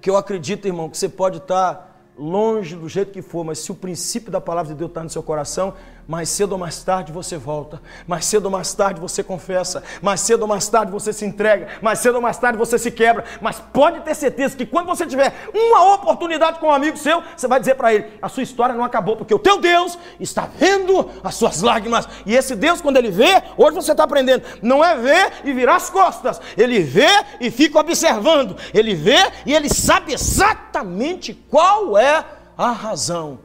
Que 0.00 0.10
eu 0.10 0.16
acredito, 0.16 0.66
irmão, 0.66 0.90
que 0.90 0.98
você 0.98 1.08
pode 1.08 1.36
estar 1.36 2.10
longe 2.18 2.74
do 2.74 2.88
jeito 2.88 3.12
que 3.12 3.22
for, 3.22 3.44
mas 3.44 3.60
se 3.60 3.70
o 3.70 3.76
princípio 3.76 4.32
da 4.32 4.40
palavra 4.40 4.72
de 4.72 4.78
Deus 4.80 4.90
está 4.90 5.04
no 5.04 5.10
seu 5.10 5.22
coração, 5.22 5.74
mais 6.06 6.28
cedo 6.28 6.52
ou 6.52 6.58
mais 6.58 6.82
tarde 6.82 7.12
você 7.12 7.36
volta, 7.36 7.80
mais 8.06 8.24
cedo 8.24 8.46
ou 8.46 8.50
mais 8.50 8.74
tarde 8.74 9.00
você 9.00 9.22
confessa, 9.22 9.82
mais 10.00 10.20
cedo 10.20 10.42
ou 10.42 10.48
mais 10.48 10.68
tarde 10.68 10.90
você 10.90 11.12
se 11.12 11.24
entrega, 11.24 11.68
mais 11.80 12.00
cedo 12.00 12.16
ou 12.16 12.20
mais 12.20 12.36
tarde 12.38 12.58
você 12.58 12.78
se 12.78 12.90
quebra. 12.90 13.24
Mas 13.40 13.60
pode 13.72 14.00
ter 14.00 14.14
certeza 14.14 14.56
que 14.56 14.66
quando 14.66 14.86
você 14.86 15.06
tiver 15.06 15.32
uma 15.54 15.94
oportunidade 15.94 16.58
com 16.58 16.66
um 16.66 16.72
amigo 16.72 16.96
seu, 16.96 17.22
você 17.36 17.46
vai 17.46 17.60
dizer 17.60 17.76
para 17.76 17.94
ele: 17.94 18.06
a 18.20 18.28
sua 18.28 18.42
história 18.42 18.74
não 18.74 18.84
acabou, 18.84 19.16
porque 19.16 19.34
o 19.34 19.38
teu 19.38 19.60
Deus 19.60 19.98
está 20.18 20.48
vendo 20.58 21.08
as 21.22 21.34
suas 21.34 21.62
lágrimas. 21.62 22.08
E 22.26 22.34
esse 22.34 22.56
Deus, 22.56 22.80
quando 22.80 22.96
ele 22.96 23.10
vê, 23.10 23.42
hoje 23.56 23.74
você 23.74 23.92
está 23.92 24.04
aprendendo, 24.04 24.44
não 24.60 24.84
é 24.84 24.96
ver 24.96 25.32
e 25.44 25.52
virar 25.52 25.76
as 25.76 25.88
costas, 25.88 26.40
ele 26.56 26.80
vê 26.80 27.08
e 27.40 27.50
fica 27.50 27.78
observando, 27.78 28.56
ele 28.74 28.94
vê 28.94 29.18
e 29.46 29.54
ele 29.54 29.68
sabe 29.68 30.12
exatamente 30.12 31.32
qual 31.32 31.96
é 31.96 32.24
a 32.56 32.70
razão. 32.70 33.38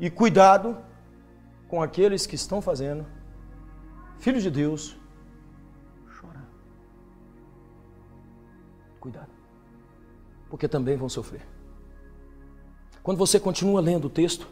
E 0.00 0.10
cuidado 0.10 0.76
com 1.72 1.80
aqueles 1.80 2.26
que 2.26 2.34
estão 2.34 2.60
fazendo, 2.60 3.06
filhos 4.18 4.42
de 4.42 4.50
Deus, 4.50 4.94
chorar. 6.20 6.46
Cuidado, 9.00 9.30
porque 10.50 10.68
também 10.68 10.98
vão 10.98 11.08
sofrer. 11.08 11.40
Quando 13.02 13.16
você 13.16 13.40
continua 13.40 13.80
lendo 13.80 14.04
o 14.04 14.10
texto, 14.10 14.46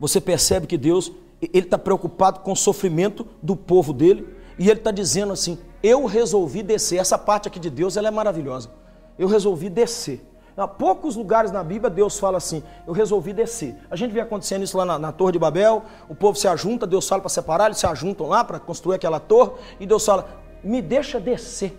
você 0.00 0.18
percebe 0.18 0.66
que 0.66 0.78
Deus 0.78 1.12
ele 1.42 1.66
está 1.66 1.76
preocupado 1.76 2.40
com 2.40 2.52
o 2.52 2.56
sofrimento 2.56 3.28
do 3.42 3.54
povo 3.54 3.92
dele 3.92 4.34
e 4.58 4.70
ele 4.70 4.80
está 4.80 4.90
dizendo 4.90 5.34
assim: 5.34 5.58
eu 5.82 6.06
resolvi 6.06 6.62
descer. 6.62 6.98
Essa 6.98 7.18
parte 7.18 7.48
aqui 7.48 7.60
de 7.60 7.68
Deus 7.68 7.98
ela 7.98 8.08
é 8.08 8.10
maravilhosa. 8.10 8.70
Eu 9.18 9.28
resolvi 9.28 9.68
descer. 9.68 10.26
Há 10.56 10.68
poucos 10.68 11.16
lugares 11.16 11.50
na 11.50 11.64
Bíblia 11.64 11.88
Deus 11.88 12.18
fala 12.18 12.38
assim: 12.38 12.62
eu 12.86 12.92
resolvi 12.92 13.32
descer. 13.32 13.76
A 13.90 13.96
gente 13.96 14.12
vê 14.12 14.20
acontecendo 14.20 14.62
isso 14.62 14.76
lá 14.76 14.84
na, 14.84 14.98
na 14.98 15.12
Torre 15.12 15.32
de 15.32 15.38
Babel, 15.38 15.82
o 16.08 16.14
povo 16.14 16.36
se 16.36 16.46
ajunta, 16.46 16.86
Deus 16.86 17.08
fala 17.08 17.22
para 17.22 17.28
separar, 17.30 17.66
eles 17.66 17.78
se 17.78 17.86
ajuntam 17.86 18.26
lá 18.28 18.44
para 18.44 18.58
construir 18.58 18.96
aquela 18.96 19.18
torre, 19.18 19.52
e 19.80 19.86
Deus 19.86 20.04
fala: 20.04 20.28
me 20.62 20.82
deixa 20.82 21.18
descer 21.18 21.76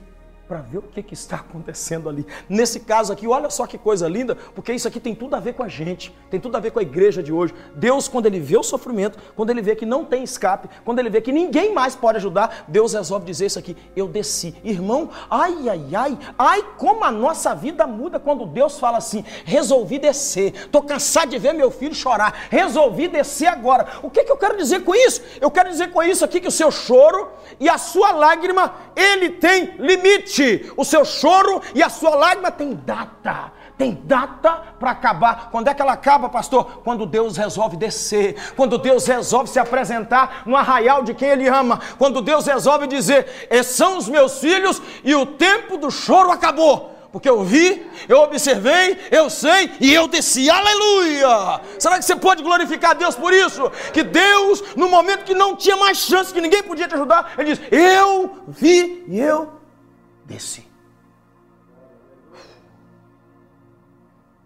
para 0.47 0.59
ver 0.59 0.79
o 0.79 0.81
que, 0.81 1.01
que, 1.01 1.13
está 1.13 1.37
acontecendo 1.47 2.09
ali. 2.09 2.25
Nesse 2.49 2.79
caso 2.81 3.13
aqui, 3.13 3.27
olha 3.27 3.49
só 3.49 3.65
que 3.65 3.77
coisa 3.77 4.07
linda, 4.07 4.35
porque 4.53 4.73
isso 4.73 4.87
aqui 4.87 4.99
tem 4.99 5.15
tudo 5.15 5.35
a 5.35 5.39
ver 5.39 5.53
com 5.53 5.63
a 5.63 5.67
gente, 5.67 6.13
tem 6.29 6.39
tudo 6.39 6.55
a 6.55 6.59
ver 6.59 6.71
com 6.71 6.79
a 6.79 6.81
igreja 6.81 7.23
de 7.23 7.31
hoje. 7.31 7.53
Deus, 7.75 8.07
quando 8.07 8.25
ele 8.25 8.39
vê 8.39 8.57
o 8.57 8.63
sofrimento, 8.63 9.17
quando 9.35 9.49
ele 9.49 9.61
vê 9.61 9.75
que 9.75 9.85
não 9.85 10.05
tem 10.05 10.23
escape, 10.23 10.69
quando 10.83 10.99
ele 10.99 11.09
vê 11.09 11.21
que 11.21 11.31
ninguém 11.31 11.73
mais 11.73 11.95
pode 11.95 12.17
ajudar, 12.17 12.65
Deus 12.67 12.93
resolve 12.93 13.25
dizer 13.25 13.45
isso 13.47 13.59
aqui: 13.59 13.75
eu 13.95 14.07
desci. 14.07 14.55
Irmão, 14.63 15.09
ai, 15.29 15.69
ai, 15.69 15.85
ai, 15.95 16.19
ai, 16.37 16.63
como 16.77 17.03
a 17.03 17.11
nossa 17.11 17.55
vida 17.55 17.87
muda 17.87 18.19
quando 18.19 18.45
Deus 18.45 18.79
fala 18.79 18.97
assim: 18.97 19.23
resolvi 19.45 19.99
descer, 19.99 20.53
estou 20.55 20.83
cansado 20.83 21.29
de 21.29 21.39
ver 21.39 21.53
meu 21.53 21.71
filho 21.71 21.95
chorar, 21.95 22.47
resolvi 22.49 23.07
descer 23.07 23.47
agora. 23.47 23.87
O 24.01 24.09
que, 24.09 24.23
que 24.23 24.31
eu 24.31 24.37
quero 24.37 24.57
dizer 24.57 24.83
com 24.83 24.93
isso? 24.93 25.21
Eu 25.39 25.49
quero 25.49 25.69
dizer 25.69 25.91
com 25.91 26.03
isso 26.03 26.25
aqui 26.25 26.39
que 26.39 26.47
o 26.47 26.51
seu 26.51 26.71
choro 26.71 27.29
e 27.59 27.69
a 27.69 27.77
sua 27.77 28.11
lágrima, 28.11 28.73
ele 28.95 29.29
tem 29.29 29.75
limite 29.77 30.32
o 30.75 30.83
seu 30.83 31.05
choro 31.05 31.61
e 31.75 31.83
a 31.83 31.89
sua 31.89 32.15
lágrima 32.15 32.51
tem 32.51 32.73
data. 32.73 33.51
Tem 33.77 33.99
data 34.03 34.61
para 34.79 34.91
acabar. 34.91 35.49
Quando 35.51 35.67
é 35.67 35.73
que 35.73 35.81
ela 35.81 35.93
acaba, 35.93 36.29
pastor? 36.29 36.81
Quando 36.83 37.05
Deus 37.05 37.37
resolve 37.37 37.75
descer. 37.75 38.35
Quando 38.55 38.77
Deus 38.77 39.05
resolve 39.05 39.49
se 39.49 39.59
apresentar 39.59 40.43
no 40.45 40.55
arraial 40.55 41.03
de 41.03 41.13
quem 41.13 41.29
Ele 41.29 41.47
ama. 41.47 41.79
Quando 41.97 42.21
Deus 42.21 42.45
resolve 42.45 42.87
dizer: 42.87 43.47
Esses 43.49 43.75
são 43.75 43.97
os 43.97 44.07
meus 44.07 44.39
filhos 44.39 44.81
e 45.03 45.15
o 45.15 45.25
tempo 45.25 45.77
do 45.77 45.89
choro 45.89 46.31
acabou 46.31 46.93
porque 47.13 47.29
eu 47.29 47.43
vi, 47.43 47.85
eu 48.09 48.21
observei, 48.21 48.97
eu 49.11 49.29
sei 49.29 49.69
e 49.79 49.93
eu 49.93 50.07
desci. 50.07 50.49
Aleluia! 50.49 51.61
Será 51.77 51.99
que 51.99 52.05
você 52.05 52.15
pode 52.15 52.41
glorificar 52.41 52.95
Deus 52.95 53.15
por 53.15 53.31
isso? 53.31 53.71
Que 53.93 54.01
Deus, 54.01 54.75
no 54.75 54.89
momento 54.89 55.23
que 55.23 55.35
não 55.35 55.55
tinha 55.55 55.77
mais 55.77 55.99
chance, 55.99 56.33
que 56.33 56.41
ninguém 56.41 56.63
podia 56.63 56.87
te 56.87 56.95
ajudar, 56.95 57.33
Ele 57.37 57.53
diz: 57.53 57.61
Eu 57.71 58.43
vi 58.47 59.05
e 59.07 59.19
eu 59.19 59.62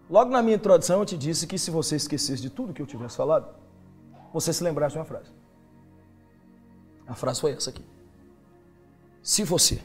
Logo 0.08 0.30
na 0.30 0.42
minha 0.42 0.56
introdução 0.56 1.00
eu 1.00 1.06
te 1.06 1.16
disse 1.16 1.46
que 1.46 1.58
se 1.58 1.70
você 1.70 1.96
esquecesse 1.96 2.40
de 2.40 2.48
tudo 2.48 2.72
que 2.72 2.80
eu 2.80 2.86
tivesse 2.86 3.16
falado, 3.16 3.54
você 4.32 4.52
se 4.52 4.64
lembrasse 4.64 4.94
de 4.94 4.98
uma 4.98 5.04
frase. 5.04 5.30
A 7.06 7.14
frase 7.14 7.40
foi 7.40 7.52
essa 7.52 7.70
aqui. 7.70 7.84
Se 9.22 9.44
você 9.44 9.82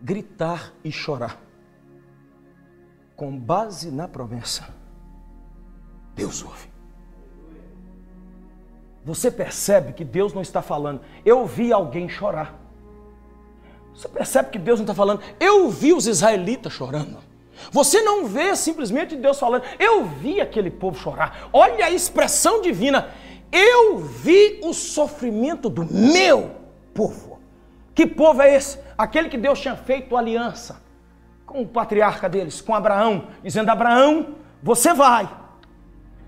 gritar 0.00 0.72
e 0.84 0.92
chorar 0.92 1.40
com 3.14 3.38
base 3.38 3.90
na 3.90 4.06
promessa, 4.06 4.68
Deus 6.14 6.42
ouve. 6.42 6.68
Você 9.04 9.30
percebe 9.30 9.92
que 9.92 10.04
Deus 10.04 10.34
não 10.34 10.42
está 10.42 10.60
falando, 10.60 11.00
eu 11.24 11.46
vi 11.46 11.72
alguém 11.72 12.08
chorar. 12.08 12.65
Você 13.96 14.08
percebe 14.08 14.50
que 14.50 14.58
Deus 14.58 14.78
não 14.78 14.84
está 14.84 14.94
falando, 14.94 15.22
eu 15.40 15.70
vi 15.70 15.94
os 15.94 16.06
israelitas 16.06 16.72
chorando. 16.72 17.16
Você 17.72 18.02
não 18.02 18.26
vê 18.26 18.54
simplesmente 18.54 19.16
Deus 19.16 19.38
falando, 19.38 19.64
eu 19.78 20.04
vi 20.04 20.38
aquele 20.40 20.70
povo 20.70 20.98
chorar. 20.98 21.48
Olha 21.50 21.86
a 21.86 21.90
expressão 21.90 22.60
divina, 22.60 23.08
eu 23.50 23.96
vi 23.96 24.60
o 24.62 24.74
sofrimento 24.74 25.70
do 25.70 25.84
meu 25.84 26.50
povo. 26.92 27.40
Que 27.94 28.06
povo 28.06 28.42
é 28.42 28.54
esse? 28.54 28.78
Aquele 28.98 29.30
que 29.30 29.38
Deus 29.38 29.58
tinha 29.58 29.74
feito 29.74 30.14
aliança 30.14 30.82
com 31.46 31.62
o 31.62 31.66
patriarca 31.66 32.28
deles, 32.28 32.60
com 32.60 32.74
Abraão, 32.74 33.28
dizendo: 33.42 33.70
Abraão, 33.70 34.34
você 34.62 34.92
vai, 34.92 35.26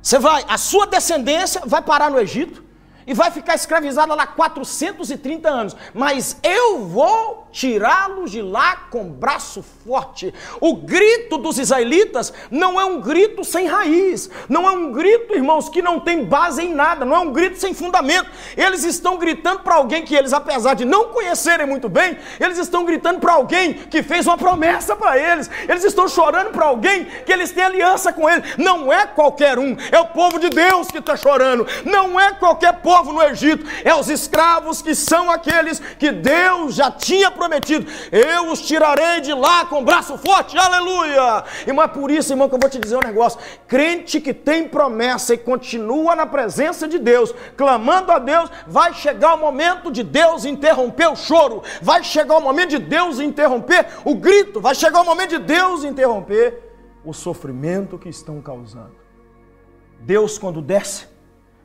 Você 0.01 0.19
vai, 0.19 0.43
a 0.49 0.57
sua 0.57 0.87
descendência 0.87 1.61
vai 1.67 1.83
parar 1.83 2.11
no 2.11 2.19
Egito 2.19 2.65
e 3.09 3.15
vai 3.15 3.31
ficar 3.31 3.55
escravizada 3.55 4.15
lá 4.15 4.27
430 4.27 5.49
anos, 5.49 5.75
mas 5.95 6.37
eu 6.43 6.85
vou 6.85 7.49
tirá-los 7.51 8.31
de 8.31 8.43
lá 8.43 8.77
com 8.91 9.09
braço 9.09 9.65
forte. 9.85 10.35
O 10.61 10.77
grito 10.77 11.39
dos 11.39 11.59
israelitas 11.59 12.35
não 12.51 12.79
é 12.79 12.85
um 12.85 13.01
grito 13.01 13.43
sem 13.45 13.67
raiz, 13.67 14.29
não 14.47 14.69
é 14.69 14.73
um 14.73 14.93
grito, 14.93 15.35
irmãos, 15.35 15.71
que 15.71 15.81
não 15.81 15.99
tem 15.99 16.23
base 16.23 16.63
em 16.63 16.75
nada, 16.75 17.07
não 17.07 17.17
é 17.17 17.21
um 17.21 17.33
grito 17.33 17.59
sem 17.59 17.73
fundamento. 17.73 18.31
Eles 18.55 18.85
estão 18.85 19.17
gritando 19.17 19.61
para 19.61 19.77
alguém 19.77 20.05
que 20.05 20.15
eles, 20.15 20.35
apesar 20.35 20.75
de 20.75 20.85
não 20.85 21.07
conhecerem 21.07 21.67
muito 21.67 21.89
bem, 21.89 22.19
eles 22.39 22.59
estão 22.59 22.85
gritando 22.85 23.21
para 23.21 23.33
alguém 23.33 23.73
que 23.73 24.03
fez 24.03 24.27
uma 24.27 24.37
promessa 24.37 24.95
para 24.95 25.19
eles. 25.19 25.51
Eles 25.67 25.83
estão 25.83 26.07
chorando 26.07 26.51
para 26.51 26.67
alguém 26.67 27.07
que 27.25 27.33
eles 27.33 27.53
têm 27.53 27.65
aliança 27.65 28.13
com 28.13 28.29
ele. 28.29 28.43
Não 28.59 28.93
é 28.93 29.07
qualquer 29.07 29.59
um, 29.59 29.75
é 29.91 29.99
o 29.99 30.09
povo 30.09 30.39
de 30.39 30.51
Deus 30.51 30.89
que 30.89 30.99
está 30.99 31.17
chorando. 31.17 31.67
Não 31.87 32.21
é 32.21 32.33
qualquer 32.33 32.75
povo 32.75 32.98
no 33.07 33.23
Egito, 33.23 33.65
é 33.85 33.95
os 33.95 34.09
escravos 34.09 34.83
que 34.83 34.95
são 34.95 35.31
aqueles 35.31 35.79
que 35.99 36.11
Deus 36.11 36.75
já 36.75 36.91
tinha 36.91 37.31
prometido: 37.31 37.91
eu 38.11 38.51
os 38.51 38.61
tirarei 38.61 39.21
de 39.21 39.33
lá 39.33 39.65
com 39.67 39.85
braço 39.85 40.19
forte, 40.19 40.57
aleluia! 40.57 41.45
E 41.67 41.73
mas 41.73 41.91
por 41.93 42.11
isso, 42.11 42.33
irmão, 42.33 42.49
que 42.49 42.55
eu 42.55 42.59
vou 42.61 42.71
te 42.71 42.79
dizer 42.79 42.97
um 42.97 43.01
negócio: 43.01 43.39
crente 43.67 44.21
que 44.21 44.35
tem 44.35 44.69
promessa 44.69 45.35
e 45.35 45.39
continua 45.39 46.15
na 46.15 46.27
presença 46.27 46.87
de 46.89 46.99
Deus, 46.99 47.35
clamando 47.57 48.13
a 48.13 48.19
Deus, 48.19 48.51
vai 48.67 48.93
chegar 48.95 49.35
o 49.35 49.39
momento 49.39 49.91
de 49.91 50.03
Deus 50.03 50.45
interromper 50.45 51.09
o 51.09 51.17
choro, 51.17 51.63
vai 51.81 52.03
chegar 52.03 52.37
o 52.37 52.41
momento 52.41 52.71
de 52.71 52.79
Deus 52.79 53.21
interromper 53.21 53.87
o 54.05 54.15
grito, 54.15 54.61
vai 54.61 54.75
chegar 54.75 55.01
o 55.01 55.05
momento 55.05 55.31
de 55.31 55.39
Deus 55.39 55.85
interromper 55.85 56.69
o 57.05 57.13
sofrimento 57.13 57.99
que 57.99 58.09
estão 58.09 58.41
causando. 58.41 58.97
Deus, 60.01 60.39
quando 60.39 60.61
desce, 60.61 61.07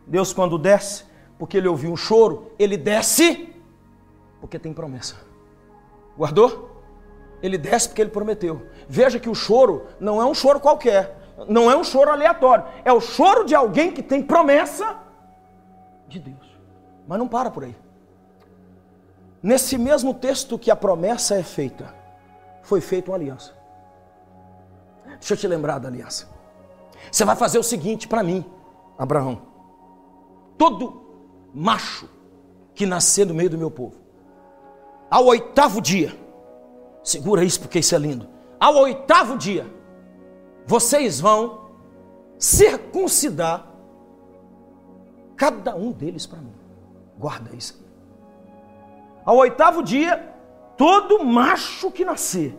Deus, 0.05 0.33
quando 0.33 0.57
desce, 0.57 1.05
porque 1.37 1.57
ele 1.57 1.67
ouviu 1.67 1.91
um 1.91 1.97
choro, 1.97 2.51
ele 2.57 2.77
desce 2.77 3.53
porque 4.39 4.59
tem 4.59 4.73
promessa. 4.73 5.15
Guardou? 6.17 6.69
Ele 7.41 7.57
desce 7.57 7.89
porque 7.89 8.01
ele 8.01 8.11
prometeu. 8.11 8.67
Veja 8.87 9.19
que 9.19 9.29
o 9.29 9.35
choro 9.35 9.87
não 9.99 10.21
é 10.21 10.25
um 10.25 10.33
choro 10.33 10.59
qualquer, 10.59 11.17
não 11.47 11.69
é 11.69 11.75
um 11.75 11.83
choro 11.83 12.11
aleatório, 12.11 12.65
é 12.85 12.93
o 12.93 13.01
choro 13.01 13.45
de 13.45 13.55
alguém 13.55 13.91
que 13.91 14.03
tem 14.03 14.21
promessa 14.21 14.97
de 16.07 16.19
Deus. 16.19 16.57
Mas 17.07 17.19
não 17.19 17.27
para 17.27 17.49
por 17.51 17.63
aí. 17.63 17.75
Nesse 19.41 19.77
mesmo 19.77 20.13
texto 20.13 20.57
que 20.57 20.71
a 20.71 20.75
promessa 20.75 21.35
é 21.35 21.43
feita, 21.43 21.93
foi 22.61 22.79
feita 22.79 23.11
uma 23.11 23.17
aliança. 23.17 23.53
Deixa 25.19 25.33
eu 25.33 25.37
te 25.37 25.47
lembrar 25.47 25.79
da 25.79 25.89
aliança. 25.89 26.29
Você 27.11 27.25
vai 27.25 27.35
fazer 27.35 27.59
o 27.59 27.63
seguinte 27.63 28.07
para 28.07 28.23
mim, 28.23 28.45
Abraão. 28.97 29.41
Todo 30.57 31.02
macho 31.53 32.09
que 32.73 32.85
nascer 32.85 33.25
no 33.25 33.33
meio 33.33 33.49
do 33.49 33.57
meu 33.57 33.69
povo, 33.69 33.95
ao 35.09 35.25
oitavo 35.25 35.79
dia, 35.79 36.17
segura 37.03 37.43
isso 37.43 37.59
porque 37.59 37.79
isso 37.79 37.93
é 37.93 37.97
lindo. 37.99 38.27
Ao 38.59 38.75
oitavo 38.77 39.37
dia, 39.37 39.67
vocês 40.65 41.19
vão 41.19 41.69
circuncidar 42.39 43.67
cada 45.35 45.75
um 45.75 45.91
deles 45.91 46.25
para 46.25 46.39
mim. 46.39 46.53
Guarda 47.17 47.55
isso. 47.55 47.83
Ao 49.25 49.35
oitavo 49.37 49.83
dia, 49.83 50.17
todo 50.77 51.23
macho 51.23 51.91
que 51.91 52.03
nascer 52.03 52.57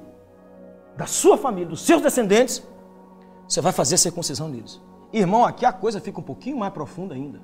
da 0.96 1.06
sua 1.06 1.36
família, 1.36 1.68
dos 1.68 1.82
seus 1.82 2.00
descendentes, 2.00 2.62
você 3.48 3.60
vai 3.60 3.72
fazer 3.72 3.96
a 3.96 3.98
circuncisão 3.98 4.48
neles. 4.48 4.80
Irmão, 5.12 5.44
aqui 5.44 5.66
a 5.66 5.72
coisa 5.72 6.00
fica 6.00 6.20
um 6.20 6.22
pouquinho 6.22 6.58
mais 6.58 6.72
profunda 6.72 7.14
ainda. 7.14 7.40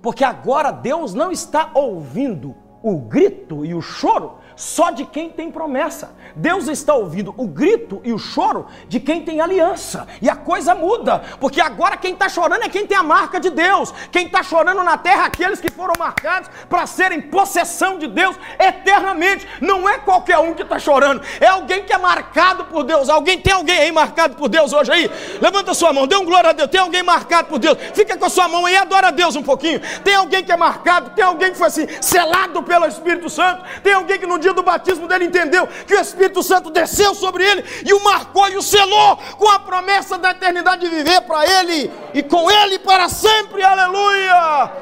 Porque 0.00 0.24
agora 0.24 0.70
Deus 0.70 1.14
não 1.14 1.30
está 1.30 1.70
ouvindo 1.74 2.54
o 2.82 2.98
grito 2.98 3.64
e 3.64 3.74
o 3.74 3.80
choro 3.80 4.37
só 4.58 4.90
de 4.90 5.06
quem 5.06 5.30
tem 5.30 5.52
promessa. 5.52 6.14
Deus 6.34 6.66
está 6.66 6.92
ouvindo 6.92 7.32
o 7.36 7.46
grito 7.46 8.00
e 8.04 8.12
o 8.12 8.18
choro 8.18 8.66
de 8.88 8.98
quem 8.98 9.22
tem 9.22 9.40
aliança. 9.40 10.06
E 10.20 10.28
a 10.28 10.34
coisa 10.34 10.74
muda, 10.74 11.22
porque 11.38 11.60
agora 11.60 11.96
quem 11.96 12.12
está 12.12 12.28
chorando 12.28 12.64
é 12.64 12.68
quem 12.68 12.84
tem 12.84 12.96
a 12.96 13.02
marca 13.02 13.38
de 13.38 13.50
Deus. 13.50 13.94
Quem 14.10 14.26
está 14.26 14.42
chorando 14.42 14.82
na 14.82 14.98
terra, 14.98 15.26
aqueles 15.26 15.60
que 15.60 15.70
foram 15.70 15.94
marcados 15.96 16.50
para 16.68 16.86
serem 16.86 17.20
possessão 17.20 17.98
de 17.98 18.08
Deus 18.08 18.36
eternamente. 18.58 19.46
Não 19.60 19.88
é 19.88 19.98
qualquer 19.98 20.38
um 20.38 20.52
que 20.52 20.62
está 20.62 20.78
chorando, 20.78 21.22
é 21.40 21.46
alguém 21.46 21.84
que 21.84 21.92
é 21.92 21.98
marcado 21.98 22.64
por 22.64 22.82
Deus. 22.82 23.08
Alguém 23.08 23.40
tem 23.40 23.52
alguém 23.52 23.78
aí 23.78 23.92
marcado 23.92 24.34
por 24.34 24.48
Deus 24.48 24.72
hoje 24.72 24.90
aí? 24.90 25.10
Levanta 25.40 25.72
sua 25.72 25.92
mão, 25.92 26.06
dê 26.06 26.16
um 26.16 26.24
glória 26.24 26.50
a 26.50 26.52
Deus. 26.52 26.68
Tem 26.68 26.80
alguém 26.80 27.04
marcado 27.04 27.48
por 27.48 27.60
Deus? 27.60 27.78
Fica 27.94 28.16
com 28.16 28.24
a 28.24 28.30
sua 28.30 28.48
mão 28.48 28.66
aí, 28.66 28.76
adora 28.76 29.08
a 29.08 29.12
Deus 29.12 29.36
um 29.36 29.42
pouquinho. 29.42 29.80
Tem 30.02 30.16
alguém 30.16 30.42
que 30.42 30.50
é 30.50 30.56
marcado, 30.56 31.10
tem 31.10 31.24
alguém 31.24 31.52
que 31.52 31.58
foi 31.58 31.68
assim, 31.68 31.86
selado 32.00 32.60
pelo 32.64 32.86
Espírito 32.86 33.30
Santo. 33.30 33.62
Tem 33.84 33.92
alguém 33.92 34.18
que 34.18 34.26
no 34.26 34.38
dia 34.38 34.47
dia 34.48 34.54
do 34.54 34.62
batismo 34.62 35.06
dele 35.06 35.26
entendeu 35.26 35.66
que 35.86 35.94
o 35.94 36.00
Espírito 36.00 36.42
Santo 36.42 36.70
desceu 36.70 37.14
sobre 37.14 37.44
ele 37.44 37.64
e 37.84 37.92
o 37.92 38.02
marcou 38.02 38.48
e 38.48 38.56
o 38.56 38.62
selou 38.62 39.16
com 39.36 39.48
a 39.48 39.58
promessa 39.58 40.16
da 40.16 40.30
eternidade 40.30 40.88
de 40.88 40.94
viver 40.94 41.20
para 41.22 41.46
ele 41.46 41.90
e 42.14 42.22
com 42.22 42.50
ele 42.50 42.78
para 42.78 43.08
sempre. 43.08 43.62
Aleluia! 43.62 44.72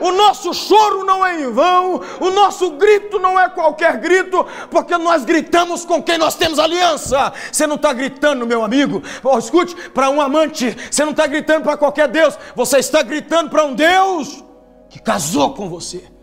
O 0.00 0.10
nosso 0.10 0.52
choro 0.52 1.04
não 1.04 1.24
é 1.24 1.40
em 1.40 1.52
vão, 1.52 2.00
o 2.20 2.30
nosso 2.30 2.70
grito 2.72 3.18
não 3.18 3.40
é 3.40 3.48
qualquer 3.48 3.96
grito, 3.98 4.44
porque 4.70 4.98
nós 4.98 5.24
gritamos 5.24 5.84
com 5.84 6.02
quem 6.02 6.18
nós 6.18 6.34
temos 6.34 6.58
aliança. 6.58 7.32
Você 7.50 7.66
não 7.66 7.76
está 7.76 7.92
gritando, 7.92 8.46
meu 8.46 8.64
amigo, 8.64 9.02
oh, 9.22 9.38
escute, 9.38 9.74
para 9.90 10.10
um 10.10 10.20
amante, 10.20 10.76
você 10.90 11.04
não 11.04 11.12
está 11.12 11.26
gritando 11.26 11.62
para 11.62 11.76
qualquer 11.76 12.08
Deus, 12.08 12.36
você 12.54 12.78
está 12.78 13.02
gritando 13.02 13.50
para 13.50 13.64
um 13.64 13.74
Deus 13.74 14.44
que 14.90 15.00
casou 15.00 15.54
com 15.54 15.68
você 15.68 16.13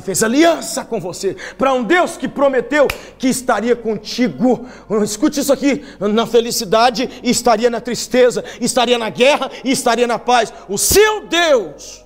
que 0.00 0.06
fez 0.06 0.22
aliança 0.22 0.84
com 0.84 0.98
você, 0.98 1.36
para 1.56 1.72
um 1.74 1.84
Deus 1.84 2.16
que 2.16 2.26
prometeu 2.26 2.88
que 3.18 3.28
estaria 3.28 3.76
contigo. 3.76 4.66
Escute 5.02 5.40
isso 5.40 5.52
aqui: 5.52 5.84
na 6.00 6.26
felicidade 6.26 7.08
estaria 7.22 7.70
na 7.70 7.80
tristeza, 7.80 8.42
estaria 8.60 8.98
na 8.98 9.10
guerra 9.10 9.50
e 9.62 9.70
estaria 9.70 10.06
na 10.06 10.18
paz. 10.18 10.52
O 10.68 10.78
seu 10.78 11.26
Deus 11.26 12.04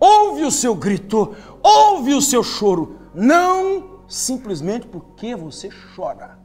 ouve 0.00 0.44
o 0.44 0.50
seu 0.50 0.74
grito, 0.74 1.34
ouve 1.62 2.14
o 2.14 2.22
seu 2.22 2.42
choro, 2.42 2.98
não 3.14 4.02
simplesmente 4.08 4.86
porque 4.86 5.34
você 5.34 5.68
chora, 5.94 6.38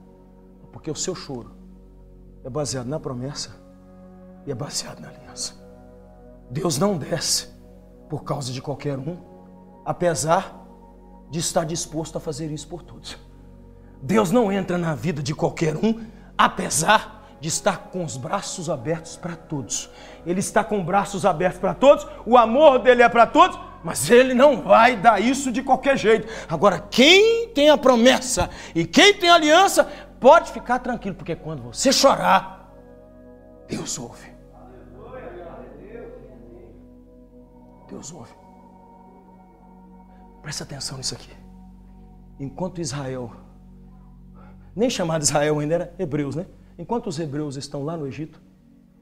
porque 0.72 0.90
o 0.90 0.96
seu 0.96 1.14
choro 1.14 1.52
é 2.44 2.50
baseado 2.50 2.88
na 2.88 3.00
promessa 3.00 3.52
e 4.48 4.52
é 4.52 4.56
baseado 4.56 5.00
na 5.00 5.10
aliança. 5.10 5.54
Deus 6.50 6.78
não 6.78 6.98
desce 6.98 7.50
por 8.10 8.24
causa 8.24 8.52
de 8.52 8.62
qualquer 8.62 8.98
um, 8.98 9.18
apesar 9.86 10.61
de 11.32 11.40
estar 11.40 11.66
disposto 11.66 12.18
a 12.18 12.20
fazer 12.20 12.52
isso 12.52 12.68
por 12.68 12.84
todos. 12.84 13.18
Deus 14.02 14.32
não 14.32 14.52
entra 14.52 14.78
na 14.78 14.94
vida 14.94 15.24
de 15.24 15.34
qualquer 15.34 15.78
um, 15.78 16.06
apesar 16.38 17.22
de 17.40 17.48
estar 17.48 17.90
com 17.90 18.04
os 18.04 18.18
braços 18.18 18.70
abertos 18.70 19.16
para 19.16 19.36
todos. 19.36 19.90
Ele 20.26 20.42
está 20.42 20.64
com 20.64 20.84
braços 20.84 21.26
abertos 21.26 21.60
para 21.60 21.74
todos, 21.74 22.06
o 22.26 22.38
amor 22.38 22.80
dele 22.80 23.02
é 23.02 23.10
para 23.10 23.26
todos, 23.26 23.58
mas 23.84 24.12
ele 24.12 24.34
não 24.34 24.62
vai 24.62 24.96
dar 24.98 25.22
isso 25.22 25.52
de 25.52 25.64
qualquer 25.64 25.98
jeito. 25.98 26.28
Agora, 26.50 26.80
quem 26.80 27.50
tem 27.50 27.70
a 27.70 27.78
promessa 27.78 28.50
e 28.76 28.86
quem 28.86 29.14
tem 29.14 29.30
a 29.30 29.36
aliança, 29.36 29.86
pode 30.20 30.52
ficar 30.52 30.80
tranquilo, 30.80 31.16
porque 31.16 31.36
quando 31.36 31.64
você 31.64 31.92
chorar, 31.92 32.72
Deus 33.68 33.98
ouve. 33.98 34.30
Deus 37.90 38.14
ouve. 38.14 38.41
Presta 40.42 40.64
atenção 40.64 40.98
nisso 40.98 41.14
aqui. 41.14 41.30
Enquanto 42.40 42.82
Israel, 42.82 43.32
nem 44.76 44.90
chamado 44.90 45.22
Israel 45.22 45.60
ainda 45.60 45.76
era 45.76 45.96
hebreus, 46.00 46.36
né? 46.36 46.46
Enquanto 46.78 47.08
os 47.08 47.20
hebreus 47.20 47.56
estão 47.56 47.84
lá 47.84 47.96
no 47.96 48.08
Egito, 48.08 48.42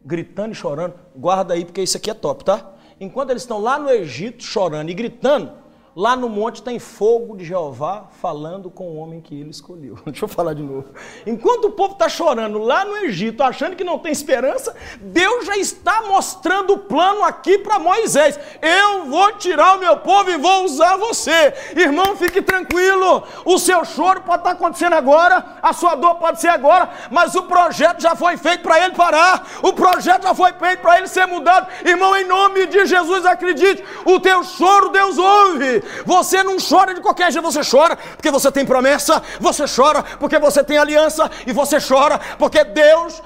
gritando 0.04 0.52
e 0.52 0.56
chorando, 0.56 0.96
guarda 1.16 1.54
aí 1.54 1.64
porque 1.64 1.82
isso 1.82 1.98
aqui 1.98 2.10
é 2.10 2.14
top, 2.14 2.44
tá? 2.44 2.74
Enquanto 3.00 3.30
eles 3.30 3.44
estão 3.44 3.60
lá 3.60 3.80
no 3.80 3.90
Egito 3.90 4.44
chorando 4.44 4.90
e 4.90 4.94
gritando, 4.94 5.54
Lá 6.00 6.16
no 6.16 6.30
monte 6.30 6.64
tem 6.64 6.80
fogo 6.80 7.36
de 7.36 7.44
Jeová 7.44 8.06
falando 8.22 8.72
com 8.72 8.86
o 8.86 8.96
homem 8.96 9.20
que 9.20 9.38
ele 9.38 9.50
escolheu. 9.50 9.98
Deixa 10.08 10.24
eu 10.24 10.30
falar 10.30 10.54
de 10.54 10.64
novo. 10.64 10.86
Enquanto 11.28 11.66
o 11.66 11.72
povo 11.72 11.92
está 11.92 12.08
chorando 12.08 12.58
lá 12.58 12.86
no 12.86 12.96
Egito, 13.00 13.44
achando 13.44 13.76
que 13.76 13.84
não 13.84 14.00
tem 14.00 14.10
esperança, 14.10 14.74
Deus 15.02 15.46
já 15.46 15.58
está 15.58 16.04
mostrando 16.04 16.72
o 16.72 16.78
plano 16.78 17.22
aqui 17.26 17.58
para 17.58 17.80
Moisés. 17.80 18.40
Eu 18.62 19.08
vou 19.08 19.34
tirar 19.34 19.76
o 19.76 19.80
meu 19.80 19.98
povo 19.98 20.32
e 20.32 20.38
vou 20.38 20.64
usar 20.64 20.96
você. 20.96 21.54
Irmão, 21.76 22.16
fique 22.16 22.42
tranquilo. 22.42 23.22
O 23.44 23.60
seu 23.60 23.84
choro 23.84 24.22
pode 24.22 24.40
estar 24.40 24.52
tá 24.52 24.56
acontecendo 24.56 24.94
agora, 24.94 25.58
a 25.62 25.74
sua 25.74 25.96
dor 25.96 26.16
pode 26.16 26.40
ser 26.40 26.48
agora, 26.48 26.90
mas 27.12 27.36
o 27.36 27.44
projeto 27.44 28.02
já 28.02 28.16
foi 28.16 28.38
feito 28.38 28.64
para 28.64 28.86
ele 28.86 28.96
parar. 28.96 29.46
O 29.62 29.74
projeto 29.74 30.24
já 30.24 30.34
foi 30.34 30.54
feito 30.54 30.80
para 30.80 30.98
ele 30.98 31.10
ser 31.10 31.26
mudado. 31.26 31.68
Irmão, 31.84 32.16
em 32.16 32.26
nome 32.26 32.68
de 32.68 32.86
Jesus, 32.86 33.26
acredite, 33.26 33.84
o 34.06 34.18
teu 34.18 34.46
choro 34.46 34.92
Deus 34.92 35.18
ouve. 35.18 35.89
Você 36.06 36.44
não 36.44 36.58
chora 36.58 36.94
de 36.94 37.02
qualquer 37.02 37.32
jeito, 37.32 37.50
você 37.52 37.62
chora 37.70 37.96
porque 37.96 38.32
você 38.32 38.52
tem 38.52 38.66
promessa, 38.66 39.22
você 39.40 39.66
chora 39.66 40.04
porque 40.04 40.38
você 40.40 40.64
tem 40.64 40.78
aliança 40.78 41.30
e 41.46 41.54
você 41.54 41.78
chora 41.80 42.20
porque 42.38 42.64
Deus 42.64 43.22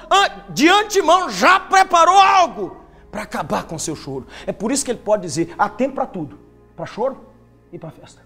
de 0.49 0.69
antemão 0.69 1.29
já 1.29 1.59
preparou 1.59 2.17
algo 2.17 2.77
para 3.11 3.21
acabar 3.21 3.63
com 3.63 3.75
o 3.75 3.79
seu 3.79 3.95
choro. 3.95 4.25
É 4.47 4.51
por 4.51 4.71
isso 4.71 4.83
que 4.83 4.91
ele 4.91 4.99
pode 4.99 5.21
dizer: 5.21 5.53
há 5.57 5.69
tempo 5.69 5.95
para 5.95 6.05
tudo, 6.05 6.39
para 6.75 6.85
choro 6.85 7.25
e 7.71 7.77
para 7.77 7.91
festa. 7.91 8.21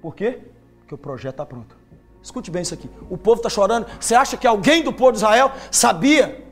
Por 0.00 0.14
quê? 0.14 0.40
Porque 0.80 0.94
o 0.94 0.98
projeto 0.98 1.34
está 1.34 1.46
pronto. 1.46 1.76
Escute 2.22 2.50
bem 2.50 2.62
isso 2.62 2.74
aqui. 2.74 2.90
O 3.08 3.16
povo 3.16 3.36
está 3.36 3.48
chorando. 3.48 3.86
Você 4.00 4.14
acha 4.14 4.36
que 4.36 4.46
alguém 4.46 4.82
do 4.82 4.92
povo 4.92 5.12
de 5.12 5.18
Israel 5.18 5.52
sabia 5.70 6.44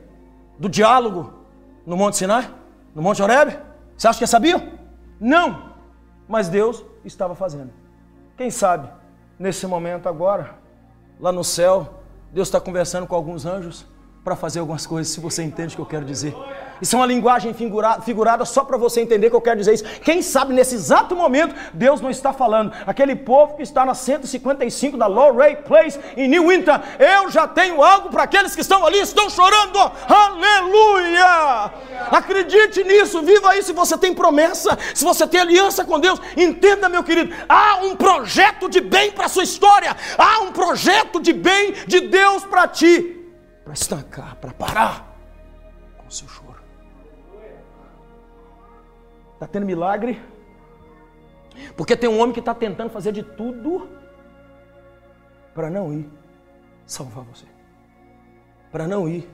do 0.57 0.69
diálogo 0.69 1.33
no 1.85 1.97
Monte 1.97 2.17
Sinai? 2.17 2.49
No 2.93 3.01
Monte 3.01 3.21
Horebe? 3.21 3.59
Você 3.97 4.07
acha 4.07 4.17
que 4.17 4.25
sabia? 4.25 4.73
Não. 5.19 5.73
Mas 6.27 6.49
Deus 6.49 6.83
estava 7.05 7.35
fazendo. 7.35 7.71
Quem 8.37 8.49
sabe, 8.51 8.89
nesse 9.39 9.65
momento 9.65 10.09
agora, 10.09 10.55
lá 11.19 11.31
no 11.31 11.43
céu, 11.43 12.01
Deus 12.31 12.47
está 12.47 12.59
conversando 12.59 13.07
com 13.07 13.15
alguns 13.15 13.45
anjos 13.45 13.85
para 14.25 14.35
fazer 14.35 14.59
algumas 14.59 14.87
coisas, 14.87 15.13
se 15.13 15.19
você 15.19 15.43
entende 15.43 15.73
o 15.73 15.75
que 15.75 15.81
eu 15.83 15.85
quero 15.85 16.03
dizer. 16.03 16.35
Isso 16.81 16.95
é 16.95 16.99
uma 16.99 17.05
linguagem 17.05 17.53
figurada, 17.53 18.01
figurada 18.01 18.43
só 18.43 18.63
para 18.63 18.75
você 18.75 18.99
entender 18.99 19.29
que 19.29 19.35
eu 19.35 19.41
quero 19.41 19.59
dizer 19.59 19.75
isso. 19.75 19.83
Quem 20.01 20.23
sabe 20.23 20.51
nesse 20.51 20.73
exato 20.73 21.15
momento 21.15 21.53
Deus 21.71 22.01
não 22.01 22.09
está 22.09 22.33
falando. 22.33 22.73
Aquele 22.87 23.15
povo 23.15 23.55
que 23.55 23.61
está 23.61 23.85
na 23.85 23.93
155 23.93 24.97
da 24.97 25.05
Low 25.05 25.37
Ray 25.37 25.57
Place 25.57 25.99
em 26.17 26.27
New 26.27 26.47
Winter, 26.47 26.81
eu 26.97 27.29
já 27.29 27.47
tenho 27.47 27.83
algo 27.83 28.09
para 28.09 28.23
aqueles 28.23 28.55
que 28.55 28.61
estão 28.61 28.83
ali, 28.83 28.99
estão 28.99 29.29
chorando. 29.29 29.79
Aleluia! 30.09 31.71
Acredite 32.09 32.83
nisso, 32.83 33.21
viva 33.21 33.55
isso. 33.55 33.67
Se 33.67 33.73
você 33.73 33.95
tem 33.95 34.11
promessa, 34.11 34.75
se 34.95 35.05
você 35.05 35.27
tem 35.27 35.39
aliança 35.39 35.85
com 35.85 35.99
Deus, 35.99 36.19
entenda, 36.35 36.89
meu 36.89 37.03
querido, 37.03 37.31
há 37.47 37.77
um 37.83 37.95
projeto 37.95 38.67
de 38.67 38.81
bem 38.81 39.11
para 39.11 39.27
a 39.27 39.29
sua 39.29 39.43
história, 39.43 39.95
há 40.17 40.39
um 40.41 40.51
projeto 40.51 41.21
de 41.21 41.31
bem 41.31 41.75
de 41.85 42.01
Deus 42.01 42.43
para 42.43 42.67
ti, 42.67 43.14
estancar, 43.75 44.37
para 44.37 44.53
parar 44.53 45.15
com 45.97 46.07
o 46.07 46.11
seu 46.11 46.27
choro. 46.27 46.63
Está 49.33 49.47
tendo 49.47 49.65
milagre. 49.65 50.21
Porque 51.77 51.95
tem 51.95 52.09
um 52.09 52.19
homem 52.19 52.33
que 52.33 52.39
está 52.39 52.53
tentando 52.53 52.89
fazer 52.89 53.11
de 53.11 53.23
tudo 53.23 53.87
para 55.53 55.69
não 55.69 55.93
ir 55.93 56.09
salvar 56.85 57.23
você. 57.23 57.45
Para 58.71 58.87
não 58.87 59.07
ir 59.07 59.29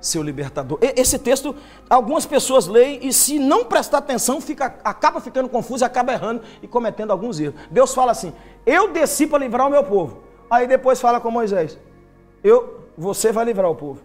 ser 0.00 0.18
o 0.18 0.22
libertador. 0.22 0.78
Esse 0.80 1.18
texto, 1.18 1.54
algumas 1.88 2.24
pessoas 2.24 2.66
leem 2.66 3.06
e 3.06 3.12
se 3.12 3.38
não 3.38 3.64
prestar 3.64 3.98
atenção, 3.98 4.40
fica, 4.40 4.78
acaba 4.82 5.20
ficando 5.20 5.48
confuso, 5.48 5.84
acaba 5.84 6.12
errando 6.12 6.42
e 6.62 6.68
cometendo 6.68 7.10
alguns 7.10 7.38
erros. 7.38 7.60
Deus 7.70 7.94
fala 7.94 8.12
assim: 8.12 8.32
Eu 8.64 8.92
desci 8.92 9.26
para 9.26 9.38
livrar 9.38 9.66
o 9.66 9.70
meu 9.70 9.84
povo. 9.84 10.22
Aí 10.50 10.66
depois 10.66 11.00
fala 11.00 11.20
com 11.20 11.30
Moisés: 11.30 11.78
Eu, 12.42 12.88
você 13.00 13.32
vai 13.32 13.46
livrar 13.46 13.70
o 13.70 13.74
povo. 13.74 14.02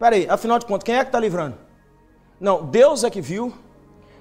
Peraí, 0.00 0.26
afinal 0.28 0.58
de 0.58 0.66
contas, 0.66 0.82
quem 0.82 0.96
é 0.96 1.04
que 1.04 1.08
está 1.08 1.20
livrando? 1.20 1.56
Não, 2.40 2.66
Deus 2.66 3.04
é 3.04 3.10
que 3.10 3.20
viu, 3.20 3.52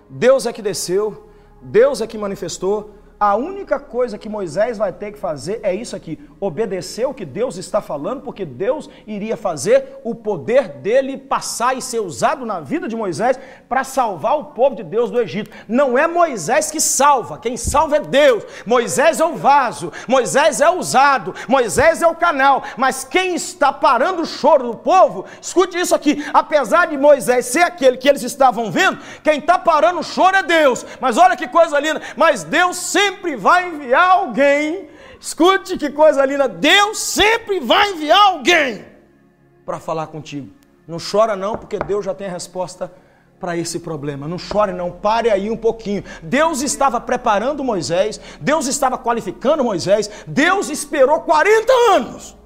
Deus 0.08 0.46
é 0.46 0.54
que 0.54 0.62
desceu, 0.62 1.28
Deus 1.60 2.02
é 2.02 2.08
que 2.08 2.20
manifestou, 2.20 2.92
a 3.22 3.36
única 3.36 3.80
coisa 3.80 4.18
que 4.18 4.28
Moisés 4.28 4.80
vai 4.80 4.92
ter 4.92 5.12
que 5.12 5.20
fazer 5.20 5.60
é 5.62 5.76
isso 5.76 5.96
aqui: 5.96 6.18
obedecer 6.40 7.06
o 7.06 7.14
que 7.14 7.24
Deus 7.24 7.56
está 7.56 7.80
falando, 7.80 8.22
porque 8.22 8.44
Deus 8.44 8.90
iria 9.06 9.38
fazer 9.38 10.00
o 10.04 10.16
poder 10.16 10.70
dele 10.70 11.20
passar 11.20 11.78
e 11.78 11.84
ser 11.84 12.00
usado 12.00 12.48
na 12.48 12.60
vida 12.60 12.88
de 12.88 12.96
Moisés 12.96 13.40
para 13.70 13.84
salvar 13.84 14.40
o 14.40 14.46
povo 14.46 14.76
de 14.76 14.82
Deus 14.82 15.12
do 15.12 15.22
Egito. 15.22 15.52
Não 15.68 15.96
é 15.96 16.08
Moisés 16.08 16.72
que 16.72 16.82
salva, 16.82 17.38
quem 17.38 17.56
salva 17.56 17.98
é 17.98 18.00
Deus. 18.00 18.44
Moisés 18.66 19.20
é 19.20 19.26
o 19.26 19.36
vaso, 19.36 19.94
Moisés 20.08 20.60
é 20.60 20.68
o 20.68 20.80
usado, 20.80 21.36
Moisés 21.48 22.02
é 22.02 22.08
o 22.08 22.16
canal, 22.16 22.64
mas 22.76 23.04
quem 23.04 23.36
está 23.36 23.72
parando 23.72 24.24
o 24.24 24.26
choro 24.26 24.72
do 24.72 24.78
povo, 24.78 25.26
escute 25.40 25.80
isso 25.80 25.94
aqui: 25.94 26.26
apesar 26.34 26.88
de 26.88 26.98
Moisés 26.98 27.46
ser 27.46 27.62
aquele 27.62 27.98
que 27.98 28.10
eles 28.10 28.24
estavam 28.24 28.72
vendo, 28.72 28.98
quem 29.24 29.38
está 29.38 29.60
parando 29.60 30.00
o 30.00 30.04
choro 30.04 30.38
é 30.38 30.42
Deus. 30.42 30.84
Mas 31.00 31.18
olha 31.18 31.38
que 31.38 31.48
coisa 31.48 31.80
linda, 31.80 32.02
mas 32.18 32.44
Deus 32.44 32.78
sempre 32.78 33.11
sempre 33.12 33.36
vai 33.36 33.68
enviar 33.68 34.10
alguém. 34.12 34.90
Escute 35.20 35.78
que 35.78 35.90
coisa 35.90 36.26
linda. 36.26 36.48
Deus 36.48 36.98
sempre 36.98 37.60
vai 37.60 37.92
enviar 37.92 38.28
alguém 38.28 38.86
para 39.66 39.80
falar 39.80 40.08
contigo. 40.08 40.50
Não 40.88 40.98
chora 41.00 41.36
não, 41.36 41.56
porque 41.56 41.78
Deus 41.78 42.04
já 42.06 42.14
tem 42.14 42.28
a 42.28 42.32
resposta 42.32 42.92
para 43.40 43.58
esse 43.58 43.80
problema. 43.80 44.28
Não 44.28 44.38
chore 44.38 44.72
não, 44.72 44.92
pare 44.92 45.30
aí 45.30 45.50
um 45.50 45.58
pouquinho. 45.58 46.04
Deus 46.24 46.62
estava 46.62 47.00
preparando 47.00 47.64
Moisés, 47.64 48.20
Deus 48.40 48.68
estava 48.68 48.98
qualificando 48.98 49.64
Moisés, 49.64 50.10
Deus 50.28 50.70
esperou 50.70 51.22
40 51.22 51.72
anos 51.96 52.38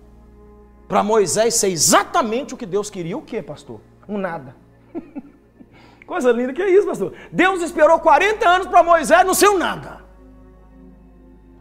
para 0.88 1.04
Moisés 1.04 1.56
ser 1.56 1.69
exatamente 1.69 2.54
o 2.54 2.58
que 2.58 2.65
Deus 2.65 2.89
queria. 2.89 3.17
O 3.17 3.21
que, 3.21 3.41
pastor? 3.41 3.82
Um 4.08 4.17
nada. 4.17 4.56
Coisa 6.06 6.32
linda 6.32 6.54
que 6.54 6.62
é 6.62 6.69
isso, 6.69 6.86
pastor. 6.86 7.13
Deus 7.32 7.62
esperou 7.62 7.99
40 7.99 8.47
anos 8.47 8.67
para 8.67 8.84
Moisés 8.84 9.25
não 9.25 9.34
ser 9.34 9.49
um 9.49 9.58
nada 9.58 10.04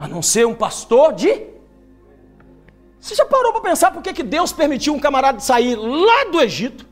a 0.05 0.09
não 0.09 0.21
ser 0.21 0.47
um 0.47 0.55
pastor 0.55 1.15
de. 1.15 1.47
Você 3.01 3.15
já 3.15 3.25
parou 3.25 3.53
para 3.53 3.63
pensar 3.63 3.91
por 3.91 4.03
que, 4.03 4.23
Deus 4.23 4.53
permitiu 4.53 4.93
um 4.95 5.01
camarada 5.01 5.41
sair 5.41 5.77
lá 5.77 6.25
do 6.31 6.41
Egito, 6.41 6.87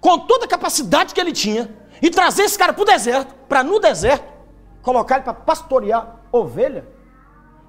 com 0.00 0.18
toda 0.18 0.46
a 0.46 0.48
capacidade 0.48 1.14
que 1.14 1.20
ele 1.20 1.32
tinha, 1.32 1.70
e 2.00 2.10
trazer 2.10 2.44
esse 2.44 2.58
cara 2.58 2.72
para 2.72 2.82
o 2.82 2.86
deserto, 2.86 3.34
para 3.48 3.62
no 3.62 3.78
deserto, 3.78 4.24
colocar 4.82 5.16
ele 5.16 5.24
para 5.24 5.34
pastorear 5.34 6.20
ovelha? 6.32 6.86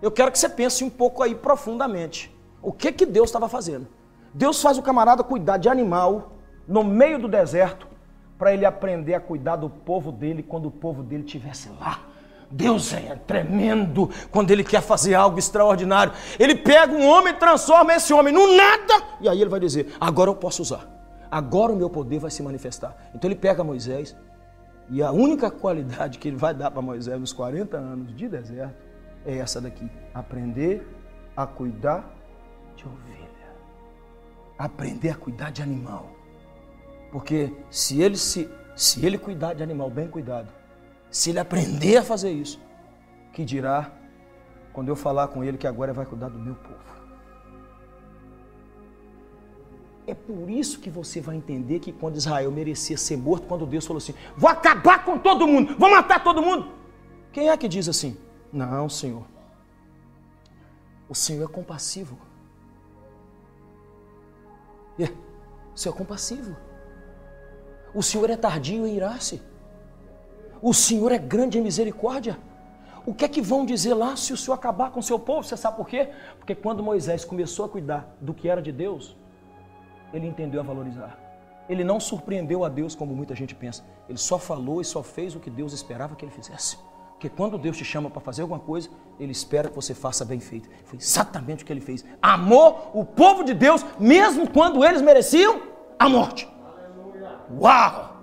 Eu 0.02 0.12
quero 0.12 0.32
que 0.32 0.40
você 0.40 0.48
pense 0.48 0.84
um 0.84 0.90
pouco 0.90 1.22
aí 1.22 1.36
profundamente. 1.36 2.34
O 2.62 2.72
que 2.72 2.92
que 2.92 3.06
Deus 3.06 3.30
estava 3.30 3.50
fazendo? 3.50 3.88
Deus 4.34 4.62
faz 4.62 4.78
o 4.78 4.82
camarada 4.82 5.24
cuidar 5.24 5.58
de 5.58 5.68
animal 5.68 6.38
no 6.66 6.84
meio 6.84 7.20
do 7.20 7.28
deserto, 7.28 7.88
para 8.38 8.54
ele 8.54 8.66
aprender 8.66 9.14
a 9.14 9.20
cuidar 9.20 9.56
do 9.58 9.70
povo 9.70 10.12
dele 10.12 10.44
quando 10.44 10.68
o 10.68 10.72
povo 10.72 11.04
dele 11.04 11.24
estivesse 11.24 11.70
lá 11.80 12.15
Deus 12.50 12.94
é 12.94 13.16
tremendo 13.28 14.10
quando 14.32 14.52
Ele 14.52 14.64
quer 14.64 14.82
fazer 14.82 15.14
algo 15.14 15.40
extraordinário. 15.40 16.14
Ele 16.40 16.56
pega 16.56 16.94
um 16.94 17.08
homem 17.08 17.34
e 17.34 17.38
transforma 17.38 17.94
esse 17.94 18.14
homem 18.14 18.34
no 18.34 18.56
nada, 18.56 19.04
e 19.22 19.30
aí 19.30 19.42
Ele 19.42 19.50
vai 19.50 19.60
dizer: 19.60 19.96
agora 20.00 20.30
eu 20.30 20.36
posso 20.36 20.62
usar, 20.62 20.88
agora 21.30 21.72
o 21.72 21.76
meu 21.76 21.90
poder 21.90 22.20
vai 22.20 22.32
se 22.32 22.44
manifestar. 22.44 22.96
Então 23.14 23.30
Ele 23.30 23.40
pega 23.40 23.64
Moisés, 23.64 24.16
e 24.90 25.02
a 25.02 25.12
única 25.12 25.50
qualidade 25.50 26.20
que 26.20 26.28
Ele 26.28 26.38
vai 26.38 26.54
dar 26.54 26.72
para 26.72 26.82
Moisés 26.82 27.20
nos 27.20 27.34
40 27.34 27.78
anos 27.78 28.16
de 28.16 28.28
deserto 28.28 28.84
é 29.26 29.38
essa 29.38 29.60
daqui: 29.60 29.90
aprender 30.14 30.88
a 31.36 31.46
cuidar 31.46 32.14
de 32.76 32.86
ovelha, 32.86 33.56
aprender 34.58 35.10
a 35.10 35.16
cuidar 35.16 35.52
de 35.52 35.62
animal. 35.62 36.10
Porque 37.12 37.54
se 37.70 38.02
ele, 38.02 38.18
se, 38.18 38.50
se 38.76 39.06
ele 39.06 39.18
cuidar 39.18 39.54
de 39.54 39.64
animal 39.64 39.90
bem 39.90 40.08
cuidado, 40.08 40.50
se 41.16 41.30
ele 41.30 41.40
aprender 41.40 41.96
a 41.96 42.04
fazer 42.04 42.30
isso, 42.30 42.60
que 43.32 43.46
dirá 43.46 43.90
quando 44.74 44.90
eu 44.90 44.98
falar 44.98 45.30
com 45.30 45.46
ele 45.46 45.58
que 45.58 45.66
agora 45.66 45.94
vai 45.94 46.06
cuidar 46.06 46.28
do 46.28 46.38
meu 46.38 46.56
povo. 46.56 46.84
É 50.06 50.14
por 50.14 50.50
isso 50.50 50.78
que 50.82 50.90
você 50.90 51.22
vai 51.22 51.38
entender 51.38 51.80
que 51.80 51.94
quando 51.94 52.18
Israel 52.18 52.52
merecia 52.52 52.98
ser 52.98 53.16
morto, 53.16 53.48
quando 53.48 53.66
Deus 53.66 53.86
falou 53.86 54.00
assim: 54.00 54.14
vou 54.36 54.50
acabar 54.50 55.06
com 55.06 55.18
todo 55.18 55.48
mundo, 55.48 55.78
vou 55.80 55.90
matar 55.90 56.22
todo 56.22 56.42
mundo. 56.42 56.68
Quem 57.32 57.50
é 57.50 57.56
que 57.56 57.70
diz 57.70 57.88
assim? 57.88 58.18
Não, 58.52 58.90
Senhor. 58.90 59.24
O 61.08 61.16
Senhor 61.16 61.46
é 61.46 61.48
compassivo. 61.48 62.20
É, 65.00 65.06
o 65.74 65.78
Senhor 65.78 65.96
é 65.96 65.98
compassivo. 65.98 66.58
O 67.94 68.04
Senhor 68.04 68.30
é 68.30 68.36
tardio 68.36 68.86
em 68.86 68.98
irar-se. 68.98 69.55
O 70.62 70.74
Senhor 70.74 71.12
é 71.12 71.18
grande 71.18 71.58
em 71.58 71.62
misericórdia. 71.62 72.38
O 73.06 73.14
que 73.14 73.24
é 73.24 73.28
que 73.28 73.42
vão 73.42 73.66
dizer 73.66 73.94
lá 73.94 74.16
se 74.16 74.34
o 74.34 74.38
Senhor 74.38 74.56
acabar 74.56 74.92
com 74.92 75.00
o 75.00 75.04
seu 75.04 75.20
povo? 75.20 75.44
Você 75.44 75.56
sabe 75.56 75.78
por 75.78 75.88
quê? 75.88 76.10
Porque 76.40 76.56
quando 76.56 76.82
Moisés 76.82 77.24
começou 77.24 77.66
a 77.66 77.70
cuidar 77.70 78.16
do 78.20 78.34
que 78.34 78.50
era 78.50 78.62
de 78.62 78.72
Deus, 78.72 79.16
ele 80.12 80.28
entendeu 80.28 80.60
a 80.60 80.64
valorizar. 80.64 81.20
Ele 81.70 81.84
não 81.84 82.00
surpreendeu 82.00 82.64
a 82.64 82.70
Deus 82.70 82.96
como 82.96 83.16
muita 83.16 83.36
gente 83.36 83.54
pensa. 83.54 83.84
Ele 84.10 84.18
só 84.18 84.40
falou 84.40 84.82
e 84.82 84.86
só 84.86 85.04
fez 85.04 85.36
o 85.36 85.40
que 85.40 85.50
Deus 85.50 85.74
esperava 85.74 86.16
que 86.16 86.26
ele 86.26 86.32
fizesse. 86.32 86.78
Porque 87.16 87.30
quando 87.30 87.58
Deus 87.58 87.78
te 87.78 87.86
chama 87.86 88.10
para 88.10 88.22
fazer 88.22 88.42
alguma 88.42 88.60
coisa, 88.60 88.90
Ele 89.20 89.32
espera 89.32 89.70
que 89.70 89.76
você 89.76 89.94
faça 89.94 90.26
bem 90.26 90.40
feito. 90.40 90.70
Foi 90.84 91.00
exatamente 91.00 91.64
o 91.64 91.66
que 91.66 91.72
ele 91.72 91.80
fez. 91.80 92.04
Amou 92.22 92.92
o 92.94 93.06
povo 93.06 93.44
de 93.44 93.54
Deus, 93.54 93.86
mesmo 93.98 94.50
quando 94.52 94.84
eles 94.84 95.02
mereciam 95.02 95.62
a 95.98 96.10
morte. 96.10 96.48
Uau! 97.50 98.18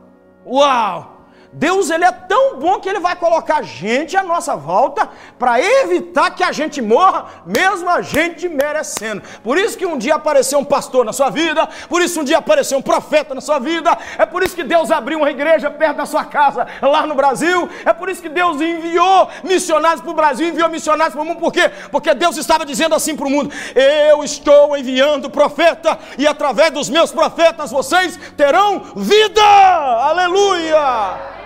Uau! 0.47 1.12
Deus 1.53 1.91
ele 1.91 2.05
é 2.05 2.11
tão 2.11 2.59
bom 2.59 2.81
que 2.81 2.89
ele 2.89 2.99
vai 2.99 3.15
colocar 3.15 3.63
gente 3.63 4.17
à 4.17 4.23
nossa 4.23 4.57
volta 4.57 5.09
para 5.39 5.61
evitar 5.61 6.31
que 6.31 6.43
a 6.43 6.51
gente 6.51 6.81
morra, 6.81 7.27
mesmo 7.45 7.89
a 7.91 8.01
gente 8.01 8.49
merecendo. 8.49 9.23
Por 9.45 9.59
isso 9.59 9.77
que 9.77 9.85
um 9.85 9.99
dia 9.99 10.15
apareceu 10.15 10.59
um 10.59 10.65
pastor 10.65 11.05
na 11.05 11.13
sua 11.13 11.29
vida, 11.29 11.69
por 11.89 12.01
isso 12.01 12.21
um 12.21 12.25
dia 12.25 12.39
apareceu 12.39 12.79
um 12.79 12.83
profeta 12.83 13.35
na 13.35 13.41
sua 13.41 13.59
vida, 13.59 13.97
é 14.17 14.25
por 14.25 14.43
isso 14.43 14.57
que 14.57 14.65
Deus 14.65 14.91
abriu 14.91 15.19
uma 15.19 15.31
igreja 15.31 15.71
perto 15.71 15.99
da 15.99 16.07
sua 16.07 16.25
casa, 16.25 16.67
lá 16.81 17.07
no 17.07 17.15
Brasil, 17.15 17.69
é 17.85 17.93
por 17.93 18.09
isso 18.09 18.23
que 18.23 18.31
Deus 18.31 18.61
enviou 18.61 19.29
missionários 19.45 20.01
para 20.01 20.11
o 20.11 20.15
Brasil, 20.15 20.49
enviou 20.49 20.71
missionários 20.71 21.15
para 21.15 21.23
o 21.23 21.27
mundo, 21.27 21.39
por 21.39 21.53
quê? 21.53 21.71
Porque 21.91 22.15
Deus 22.15 22.39
estava 22.39 22.65
dizendo 22.65 22.95
assim 22.95 23.15
para 23.15 23.27
o 23.27 23.31
mundo: 23.31 23.53
Eu 23.75 24.25
estou 24.25 24.77
enviando 24.77 25.29
profeta, 25.29 25.99
e 26.17 26.27
através 26.27 26.71
dos 26.71 26.89
meus 26.89 27.13
profetas 27.13 27.71
vocês 27.71 28.19
terão 28.37 28.81
vida. 28.97 29.43
Aleluia! 29.43 31.42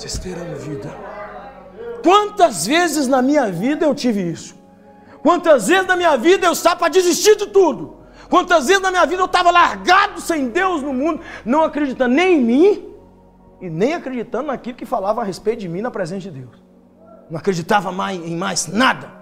Vocês 0.00 0.18
terão 0.18 0.54
vida. 0.56 0.90
Quantas 2.02 2.66
vezes 2.66 3.06
na 3.06 3.20
minha 3.20 3.50
vida 3.50 3.84
eu 3.84 3.94
tive 3.94 4.22
isso? 4.22 4.54
Quantas 5.22 5.68
vezes 5.68 5.86
na 5.86 5.94
minha 5.94 6.16
vida 6.16 6.46
eu 6.46 6.52
estava 6.52 6.76
para 6.76 6.88
desistir 6.88 7.36
de 7.36 7.46
tudo? 7.48 7.98
Quantas 8.30 8.68
vezes 8.68 8.82
na 8.82 8.90
minha 8.90 9.04
vida 9.04 9.20
eu 9.20 9.26
estava 9.26 9.50
largado 9.50 10.20
sem 10.20 10.48
Deus 10.48 10.82
no 10.82 10.94
mundo, 10.94 11.20
não 11.44 11.62
acreditando 11.62 12.14
nem 12.14 12.38
em 12.38 12.40
mim 12.42 12.94
e 13.60 13.68
nem 13.68 13.92
acreditando 13.92 14.46
naquilo 14.46 14.78
que 14.78 14.86
falava 14.86 15.20
a 15.20 15.24
respeito 15.24 15.60
de 15.60 15.68
mim 15.68 15.82
na 15.82 15.90
presença 15.90 16.30
de 16.30 16.40
Deus. 16.40 16.62
Não 17.28 17.38
acreditava 17.38 17.92
mais 17.92 18.18
em 18.18 18.36
mais 18.36 18.68
nada. 18.68 19.12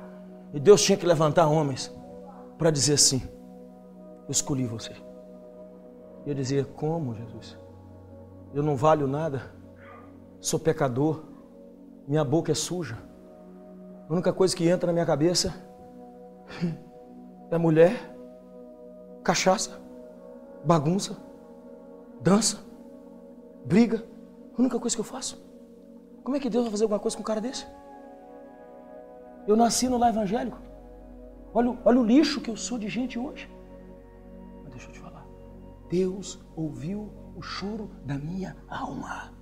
E 0.54 0.60
Deus 0.60 0.80
tinha 0.82 0.96
que 0.96 1.04
levantar 1.04 1.48
homens 1.48 1.92
para 2.56 2.70
dizer 2.70 2.94
assim: 2.94 3.20
Eu 4.26 4.30
escolhi 4.30 4.64
você. 4.64 4.92
E 6.24 6.28
eu 6.30 6.34
dizia: 6.34 6.64
Como, 6.64 7.16
Jesus? 7.16 7.58
Eu 8.54 8.62
não 8.62 8.76
valho 8.76 9.08
nada, 9.08 9.57
sou 10.40 10.58
pecador, 10.58 11.24
minha 12.06 12.24
boca 12.24 12.52
é 12.52 12.54
suja. 12.54 12.96
A 14.08 14.12
única 14.12 14.32
coisa 14.32 14.56
que 14.56 14.68
entra 14.68 14.86
na 14.86 14.92
minha 14.92 15.06
cabeça 15.06 15.54
é 17.50 17.58
mulher, 17.58 18.16
cachaça, 19.22 19.78
bagunça, 20.64 21.16
dança, 22.20 22.58
briga. 23.64 24.04
A 24.56 24.60
única 24.60 24.80
coisa 24.80 24.96
que 24.96 25.00
eu 25.00 25.04
faço. 25.04 25.42
Como 26.24 26.36
é 26.36 26.40
que 26.40 26.50
Deus 26.50 26.64
vai 26.64 26.70
fazer 26.72 26.84
alguma 26.84 27.00
coisa 27.00 27.16
com 27.16 27.22
um 27.22 27.26
cara 27.26 27.40
desse? 27.40 27.66
Eu 29.46 29.56
nasci 29.56 29.88
no 29.88 29.96
lar 29.98 30.10
evangélico. 30.10 30.58
Olha, 31.54 31.78
olha 31.84 32.00
o 32.00 32.04
lixo 32.04 32.40
que 32.40 32.50
eu 32.50 32.56
sou 32.56 32.78
de 32.78 32.88
gente 32.88 33.18
hoje. 33.18 33.48
Mas 34.62 34.72
deixa 34.72 34.88
eu 34.88 34.92
te 34.92 34.98
falar. 34.98 35.26
Deus 35.88 36.38
ouviu 36.56 37.10
o 37.36 37.40
choro 37.40 37.90
da 38.04 38.18
minha 38.18 38.56
alma. 38.68 39.37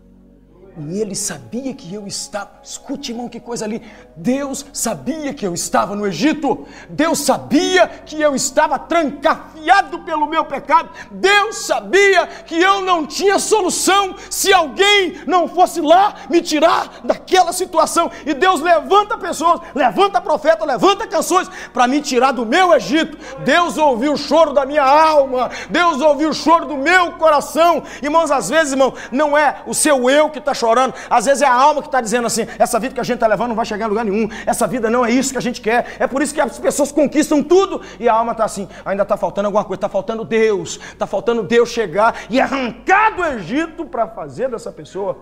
E 0.79 1.01
ele 1.01 1.15
sabia 1.15 1.73
que 1.73 1.93
eu 1.95 2.07
estava. 2.07 2.51
Escute, 2.63 3.11
irmão, 3.11 3.31
que 3.31 3.41
coisa 3.41 3.65
ali. 3.65 3.83
Deus 4.15 4.67
sabia 4.75 5.33
que 5.33 5.47
eu 5.47 5.55
estava 5.55 5.97
no 5.97 6.07
Egito. 6.07 6.67
Deus 6.91 7.21
sabia 7.21 7.89
que 7.89 8.21
eu 8.21 8.35
estava 8.35 8.79
trancafiado 8.79 10.01
pelo 10.01 10.27
meu 10.27 10.45
pecado. 10.45 10.91
Deus 11.11 11.57
sabia 11.67 12.27
que 12.27 12.61
eu 12.61 12.83
não 12.83 13.07
tinha 13.07 13.39
solução 13.39 14.17
se 14.29 14.53
alguém 14.53 15.23
não 15.27 15.49
fosse 15.49 15.81
lá 15.81 16.15
me 16.29 16.43
tirar 16.43 17.01
daquela 17.03 17.55
situação. 17.55 18.11
E 18.27 18.35
Deus 18.35 18.61
levanta 18.61 19.17
pessoas, 19.17 19.61
levanta 19.75 20.21
profeta, 20.21 20.67
levanta 20.67 21.07
canções 21.07 21.49
para 21.73 21.89
me 21.89 22.03
tirar 22.03 22.33
do 22.33 22.45
meu 22.45 22.75
Egito. 22.75 23.17
Deus 23.45 23.79
ouviu 23.79 24.13
o 24.13 24.19
choro 24.19 24.53
da 24.53 24.67
minha 24.67 24.85
alma. 24.85 25.51
Deus 25.71 26.03
ouviu 26.03 26.29
o 26.29 26.35
choro 26.35 26.67
do 26.67 26.77
meu 26.77 27.13
coração. 27.13 27.83
Irmãos, 28.03 28.31
às 28.31 28.51
vezes, 28.51 28.73
irmão, 28.73 28.93
não 29.11 29.37
é 29.39 29.63
o 29.67 29.73
seu 29.73 30.11
eu 30.11 30.29
que 30.29 30.39
está 30.39 30.53
chorando 30.53 30.66
chorando. 30.67 30.95
Às 31.09 31.27
vezes 31.27 31.43
é 31.43 31.47
a 31.47 31.55
alma 31.55 31.81
que 31.81 31.89
está 31.89 32.01
dizendo 32.01 32.27
assim: 32.27 32.47
essa 32.59 32.79
vida 32.79 32.95
que 32.95 33.01
a 33.01 33.05
gente 33.05 33.17
está 33.17 33.27
levando 33.27 33.49
não 33.49 33.57
vai 33.57 33.65
chegar 33.65 33.87
a 33.87 33.89
lugar 33.89 34.05
nenhum. 34.05 34.29
Essa 34.45 34.67
vida 34.67 34.91
não 34.91 35.05
é 35.05 35.11
isso 35.11 35.33
que 35.33 35.39
a 35.39 35.43
gente 35.43 35.61
quer. 35.61 35.97
É 35.99 36.07
por 36.07 36.21
isso 36.23 36.35
que 36.35 36.41
as 36.41 36.59
pessoas 36.59 36.91
conquistam 36.91 37.43
tudo 37.43 37.81
e 38.01 38.09
a 38.09 38.15
alma 38.15 38.33
está 38.33 38.45
assim: 38.45 38.69
ainda 38.85 39.03
está 39.05 39.17
faltando 39.17 39.47
alguma 39.47 39.65
coisa, 39.65 39.79
está 39.79 39.89
faltando 39.89 40.25
Deus. 40.25 40.81
Está 40.93 41.07
faltando 41.07 41.43
Deus 41.43 41.69
chegar 41.69 42.27
e 42.29 42.41
arrancar 42.41 43.15
do 43.15 43.25
Egito 43.25 43.85
para 43.87 44.09
fazer 44.09 44.51
dessa 44.51 44.73
pessoa 44.73 45.19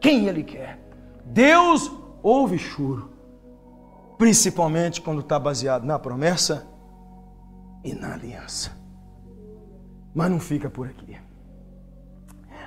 quem 0.00 0.26
Ele 0.26 0.42
quer. 0.42 0.80
Deus 1.24 1.90
ouve 2.22 2.58
choro, 2.58 3.10
principalmente 4.16 5.00
quando 5.00 5.20
está 5.20 5.38
baseado 5.38 5.84
na 5.84 5.98
promessa 5.98 6.66
e 7.84 7.94
na 7.94 8.14
aliança. 8.14 8.76
Mas 10.14 10.30
não 10.30 10.40
fica 10.40 10.68
por 10.68 10.86
aqui. 10.86 11.16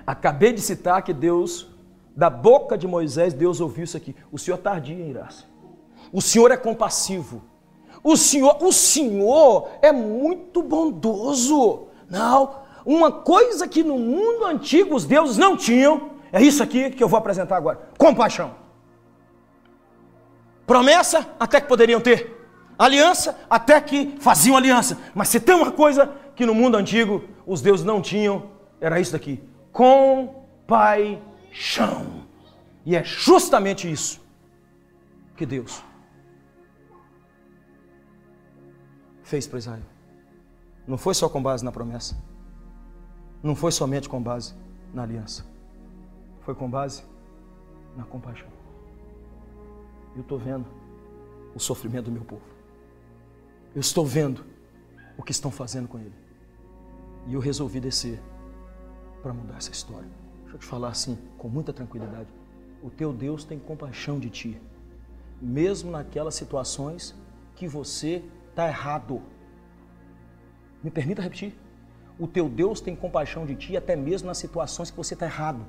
Acabei 0.05 0.53
de 0.53 0.61
citar 0.61 1.01
que 1.01 1.13
Deus 1.13 1.70
da 2.15 2.29
boca 2.29 2.77
de 2.77 2.87
Moisés, 2.87 3.33
Deus 3.33 3.61
ouviu 3.61 3.83
isso 3.83 3.97
aqui. 3.97 4.15
O 4.31 4.37
Senhor 4.37 4.57
tardia 4.57 4.95
em 4.95 5.09
irar-se. 5.09 5.45
O 6.11 6.21
Senhor 6.21 6.51
é 6.51 6.57
compassivo. 6.57 7.41
O 8.03 8.17
Senhor, 8.17 8.57
o 8.61 8.71
Senhor 8.71 9.69
é 9.81 9.91
muito 9.91 10.61
bondoso. 10.61 11.87
Não, 12.09 12.55
uma 12.85 13.11
coisa 13.11 13.67
que 13.67 13.83
no 13.83 13.97
mundo 13.97 14.45
antigo 14.45 14.95
os 14.95 15.05
deuses 15.05 15.37
não 15.37 15.55
tinham, 15.55 16.11
é 16.31 16.41
isso 16.41 16.61
aqui 16.61 16.89
que 16.89 17.03
eu 17.03 17.07
vou 17.07 17.17
apresentar 17.17 17.55
agora: 17.55 17.79
compaixão. 17.97 18.55
Promessa, 20.65 21.27
até 21.39 21.61
que 21.61 21.67
poderiam 21.67 22.01
ter. 22.01 22.39
Aliança, 22.77 23.37
até 23.49 23.79
que 23.79 24.15
faziam 24.19 24.57
aliança. 24.57 24.97
Mas 25.13 25.29
se 25.29 25.39
tem 25.39 25.55
uma 25.55 25.71
coisa 25.71 26.11
que 26.35 26.45
no 26.45 26.55
mundo 26.55 26.75
antigo 26.75 27.23
os 27.45 27.61
deuses 27.61 27.85
não 27.85 28.01
tinham, 28.01 28.49
era 28.79 28.99
isso 28.99 29.11
daqui: 29.11 29.41
compaixão 29.71 31.30
chão. 31.51 32.25
E 32.85 32.95
é 32.95 33.03
justamente 33.03 33.91
isso 33.91 34.19
que 35.35 35.45
Deus 35.45 35.83
fez 39.23 39.45
para 39.47 39.59
Israel. 39.59 39.83
Não 40.87 40.97
foi 40.97 41.13
só 41.13 41.29
com 41.29 41.41
base 41.41 41.63
na 41.63 41.71
promessa. 41.71 42.17
Não 43.43 43.55
foi 43.55 43.71
somente 43.71 44.09
com 44.09 44.21
base 44.21 44.53
na 44.93 45.03
aliança. 45.03 45.45
Foi 46.41 46.55
com 46.55 46.69
base 46.69 47.03
na 47.95 48.03
compaixão. 48.03 48.49
Eu 50.15 50.21
estou 50.21 50.37
vendo 50.37 50.65
o 51.55 51.59
sofrimento 51.59 52.05
do 52.05 52.11
meu 52.11 52.23
povo. 52.23 52.43
Eu 53.73 53.79
estou 53.79 54.05
vendo 54.05 54.45
o 55.17 55.23
que 55.23 55.31
estão 55.31 55.51
fazendo 55.51 55.87
com 55.87 55.99
ele. 55.99 56.15
E 57.27 57.33
eu 57.33 57.39
resolvi 57.39 57.79
descer 57.79 58.21
para 59.21 59.33
mudar 59.33 59.57
essa 59.57 59.71
história. 59.71 60.09
Deixa 60.51 60.55
eu 60.55 60.59
te 60.59 60.65
falar 60.65 60.89
assim, 60.89 61.17
com 61.37 61.47
muita 61.47 61.71
tranquilidade. 61.71 62.27
O 62.83 62.89
teu 62.89 63.13
Deus 63.13 63.45
tem 63.45 63.57
compaixão 63.57 64.19
de 64.19 64.29
ti, 64.29 64.61
mesmo 65.41 65.89
naquelas 65.89 66.35
situações 66.35 67.15
que 67.55 67.69
você 67.69 68.21
está 68.49 68.67
errado. 68.67 69.21
Me 70.83 70.91
permita 70.91 71.21
repetir. 71.21 71.55
O 72.19 72.27
teu 72.27 72.49
Deus 72.49 72.81
tem 72.81 72.97
compaixão 72.97 73.45
de 73.45 73.55
ti, 73.55 73.77
até 73.77 73.95
mesmo 73.95 74.27
nas 74.27 74.39
situações 74.39 74.91
que 74.91 74.97
você 74.97 75.13
está 75.13 75.25
errado. 75.25 75.65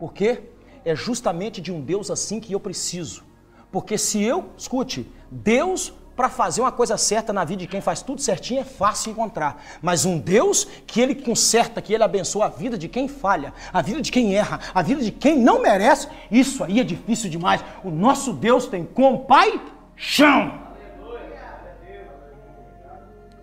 Por 0.00 0.12
quê? 0.12 0.42
É 0.84 0.96
justamente 0.96 1.60
de 1.60 1.70
um 1.70 1.80
Deus 1.80 2.10
assim 2.10 2.40
que 2.40 2.52
eu 2.52 2.58
preciso. 2.58 3.22
Porque 3.70 3.96
se 3.96 4.20
eu, 4.20 4.50
escute, 4.56 5.08
Deus 5.30 5.94
para 6.16 6.28
fazer 6.28 6.60
uma 6.60 6.70
coisa 6.70 6.96
certa 6.96 7.32
na 7.32 7.44
vida 7.44 7.60
de 7.60 7.66
quem 7.66 7.80
faz 7.80 8.02
tudo 8.02 8.20
certinho 8.20 8.60
é 8.60 8.64
fácil 8.64 9.12
encontrar. 9.12 9.62
Mas 9.82 10.04
um 10.04 10.18
Deus 10.18 10.64
que 10.86 11.00
ele 11.00 11.14
conserta, 11.14 11.82
que 11.82 11.92
ele 11.92 12.04
abençoa 12.04 12.46
a 12.46 12.48
vida 12.48 12.78
de 12.78 12.88
quem 12.88 13.08
falha, 13.08 13.52
a 13.72 13.82
vida 13.82 14.00
de 14.00 14.12
quem 14.12 14.34
erra, 14.34 14.60
a 14.72 14.82
vida 14.82 15.02
de 15.02 15.10
quem 15.10 15.38
não 15.38 15.60
merece, 15.60 16.08
isso 16.30 16.62
aí 16.62 16.78
é 16.78 16.84
difícil 16.84 17.28
demais. 17.28 17.64
O 17.82 17.90
nosso 17.90 18.32
Deus 18.32 18.66
tem 18.66 18.84
compaixão. 18.84 20.62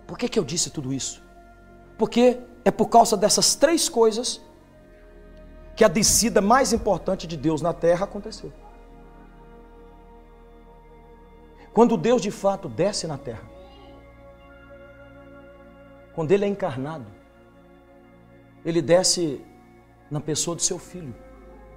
Por 0.06 0.18
que, 0.18 0.28
que 0.28 0.38
eu 0.38 0.44
disse 0.44 0.70
tudo 0.70 0.92
isso? 0.92 1.22
Porque 1.98 2.38
é 2.64 2.70
por 2.70 2.86
causa 2.86 3.16
dessas 3.16 3.54
três 3.54 3.88
coisas 3.88 4.40
que 5.74 5.84
a 5.84 5.88
descida 5.88 6.40
mais 6.40 6.72
importante 6.72 7.26
de 7.26 7.36
Deus 7.36 7.62
na 7.62 7.72
terra 7.72 8.04
aconteceu. 8.04 8.52
Quando 11.72 11.96
Deus 11.96 12.20
de 12.20 12.30
fato 12.30 12.68
desce 12.68 13.06
na 13.06 13.16
terra, 13.16 13.42
quando 16.14 16.30
Ele 16.32 16.44
é 16.44 16.48
encarnado, 16.48 17.06
Ele 18.64 18.82
desce 18.82 19.42
na 20.10 20.20
pessoa 20.20 20.54
do 20.54 20.62
seu 20.62 20.78
filho, 20.78 21.14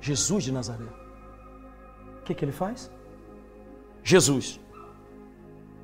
Jesus 0.02 0.44
de 0.44 0.52
Nazaré. 0.52 0.84
O 2.20 2.24
que, 2.24 2.36
que 2.36 2.44
Ele 2.44 2.52
faz? 2.52 2.92
Jesus 4.04 4.60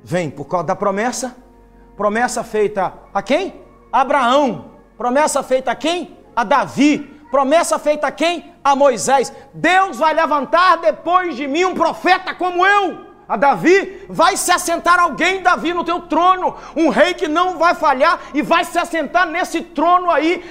vem 0.04 0.30
por 0.30 0.46
causa 0.46 0.68
da 0.68 0.76
promessa, 0.76 1.38
promessa 1.96 2.44
feita 2.44 2.94
a 3.14 3.22
quem? 3.22 3.62
Abraão. 3.92 4.72
Promessa 4.98 5.42
feita 5.42 5.72
a 5.72 5.76
quem? 5.76 6.18
A 6.36 6.44
Davi. 6.44 7.00
Promessa 7.32 7.80
feita 7.80 8.08
a 8.08 8.12
quem? 8.12 8.54
A 8.64 8.76
Moisés. 8.76 9.34
Deus 9.54 9.98
vai 9.98 10.14
levantar 10.14 10.78
depois 10.78 11.36
de 11.36 11.48
mim 11.48 11.64
um 11.64 11.74
profeta 11.74 12.36
como 12.36 12.66
eu 12.66 13.11
a 13.32 13.38
Davi, 13.38 14.06
vai 14.10 14.36
se 14.36 14.52
assentar 14.52 15.00
alguém, 15.00 15.42
Davi, 15.42 15.74
no 15.74 15.86
teu 15.86 16.02
trono, 16.02 16.54
um 16.76 16.90
rei 16.90 17.14
que 17.14 17.30
não 17.30 17.58
vai 17.58 17.74
falhar 17.74 18.20
e 18.34 18.42
vai 18.42 18.66
se 18.66 18.78
assentar 18.78 19.26
nesse 19.26 19.62
trono 19.62 20.12
aí 20.12 20.44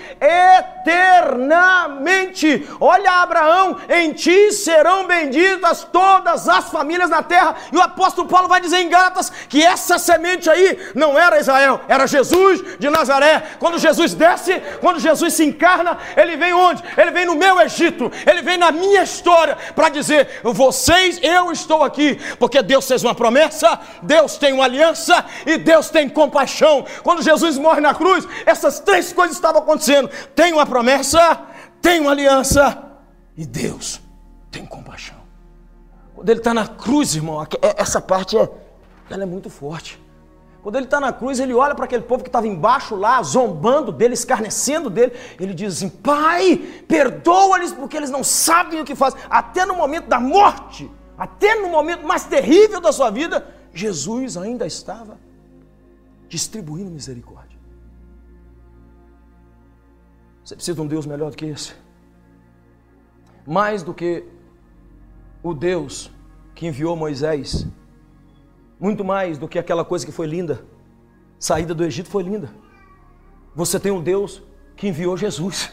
eternamente. 0.81 2.67
Olha, 2.81 3.21
Abraão, 3.21 3.77
em 3.87 4.15
ti 4.15 4.51
serão 4.53 5.07
benditas 5.07 5.87
todas 5.93 6.49
as 6.49 6.71
famílias 6.71 7.11
na 7.11 7.23
terra. 7.23 7.55
E 7.71 7.77
o 7.77 7.83
apóstolo 7.83 8.27
Paulo 8.27 8.49
vai 8.49 8.63
dizer 8.63 8.79
em 8.79 8.89
Gálatas 8.89 9.29
que 9.29 9.63
essa 9.63 9.99
semente 9.99 10.49
aí 10.49 10.79
não 10.95 11.19
era 11.19 11.39
Israel, 11.39 11.83
era 11.87 12.07
Jesus 12.07 12.79
de 12.79 12.89
Nazaré. 12.89 13.43
Quando 13.59 13.79
Jesus 13.79 14.15
desce, 14.15 14.59
quando 14.81 14.99
Jesus 14.99 15.35
se 15.35 15.45
encarna, 15.45 15.99
ele 16.17 16.39
vem 16.39 16.55
onde? 16.55 16.83
Ele 16.97 17.11
vem 17.11 17.27
no 17.27 17.35
meu 17.35 17.61
Egito, 17.61 18.11
ele 18.27 18.41
vem 18.41 18.57
na 18.57 18.73
minha 18.73 19.03
história 19.03 19.59
para 19.75 19.91
dizer: 19.91 20.41
vocês, 20.43 21.21
eu 21.23 21.53
estou 21.53 21.85
aqui, 21.85 22.19
porque 22.39 22.70
Deus 22.71 22.87
fez 22.87 23.03
uma 23.03 23.17
promessa, 23.17 23.81
Deus 24.01 24.39
tem 24.39 24.53
uma 24.53 24.63
aliança 24.63 25.25
e 25.45 25.59
Deus 25.59 25.91
tem 25.91 26.09
compaixão. 26.09 26.87
Quando 27.03 27.21
Jesus 27.21 27.59
morre 27.59 27.81
na 27.81 27.93
cruz, 27.93 28.29
essas 28.47 28.79
três 28.79 29.13
coisas 29.13 29.35
estavam 29.35 29.61
acontecendo: 29.61 30.09
tem 30.37 30.53
uma 30.53 30.65
promessa, 30.65 31.41
tem 31.83 31.99
uma 31.99 32.13
aliança 32.13 32.81
e 33.37 33.45
Deus 33.45 34.01
tem 34.53 34.65
compaixão. 34.65 35.17
Quando 36.15 36.29
ele 36.29 36.39
está 36.39 36.55
na 36.55 36.69
cruz, 36.69 37.17
irmão, 37.17 37.43
é, 37.43 37.75
essa 37.77 38.01
parte 38.01 38.39
é, 38.39 38.49
ela 39.11 39.25
é 39.25 39.27
muito 39.27 39.51
forte. 39.51 40.01
Quando 40.63 40.77
ele 40.77 40.85
está 40.85 41.01
na 41.01 41.13
cruz, 41.13 41.41
ele 41.41 41.55
olha 41.55 41.75
para 41.75 41.87
aquele 41.87 42.05
povo 42.05 42.23
que 42.23 42.29
estava 42.29 42.47
embaixo 42.47 42.95
lá, 42.95 43.21
zombando 43.21 43.91
dele, 43.91 44.15
escarnecendo 44.15 44.89
dele. 44.89 45.13
Ele 45.41 45.55
diz 45.55 45.75
assim: 45.75 45.89
Pai, 45.89 46.57
perdoa-lhes 46.87 47.73
porque 47.73 47.97
eles 47.97 48.11
não 48.11 48.23
sabem 48.23 48.81
o 48.81 48.85
que 48.85 48.95
fazem. 48.95 49.19
Até 49.29 49.67
no 49.67 49.75
momento 49.75 50.07
da 50.07 50.21
morte, 50.21 50.89
até 51.21 51.55
no 51.55 51.69
momento 51.69 52.07
mais 52.07 52.25
terrível 52.25 52.81
da 52.81 52.91
sua 52.91 53.11
vida, 53.11 53.47
Jesus 53.75 54.39
ainda 54.39 54.67
estava 54.67 55.19
distribuindo 56.31 56.91
misericórdia. 56.91 57.59
Você 60.43 60.55
precisa 60.55 60.75
de 60.75 60.81
um 60.81 60.87
Deus 60.87 61.05
melhor 61.05 61.31
do 61.31 61.37
que 61.37 61.45
esse? 61.45 61.75
Mais 63.47 63.83
do 63.83 63.93
que 63.93 64.25
o 65.43 65.53
Deus 65.53 66.11
que 66.55 66.67
enviou 66.67 66.97
Moisés 66.97 67.67
muito 68.81 69.05
mais 69.05 69.37
do 69.37 69.47
que 69.47 69.59
aquela 69.59 69.85
coisa 69.85 70.07
que 70.07 70.13
foi 70.13 70.27
linda. 70.27 70.65
Saída 71.39 71.75
do 71.75 71.85
Egito 71.85 72.09
foi 72.09 72.23
linda. 72.23 72.51
Você 73.55 73.79
tem 73.79 73.93
um 73.93 74.03
Deus 74.03 74.43
que 74.75 74.89
enviou 74.89 75.19
Jesus. 75.19 75.71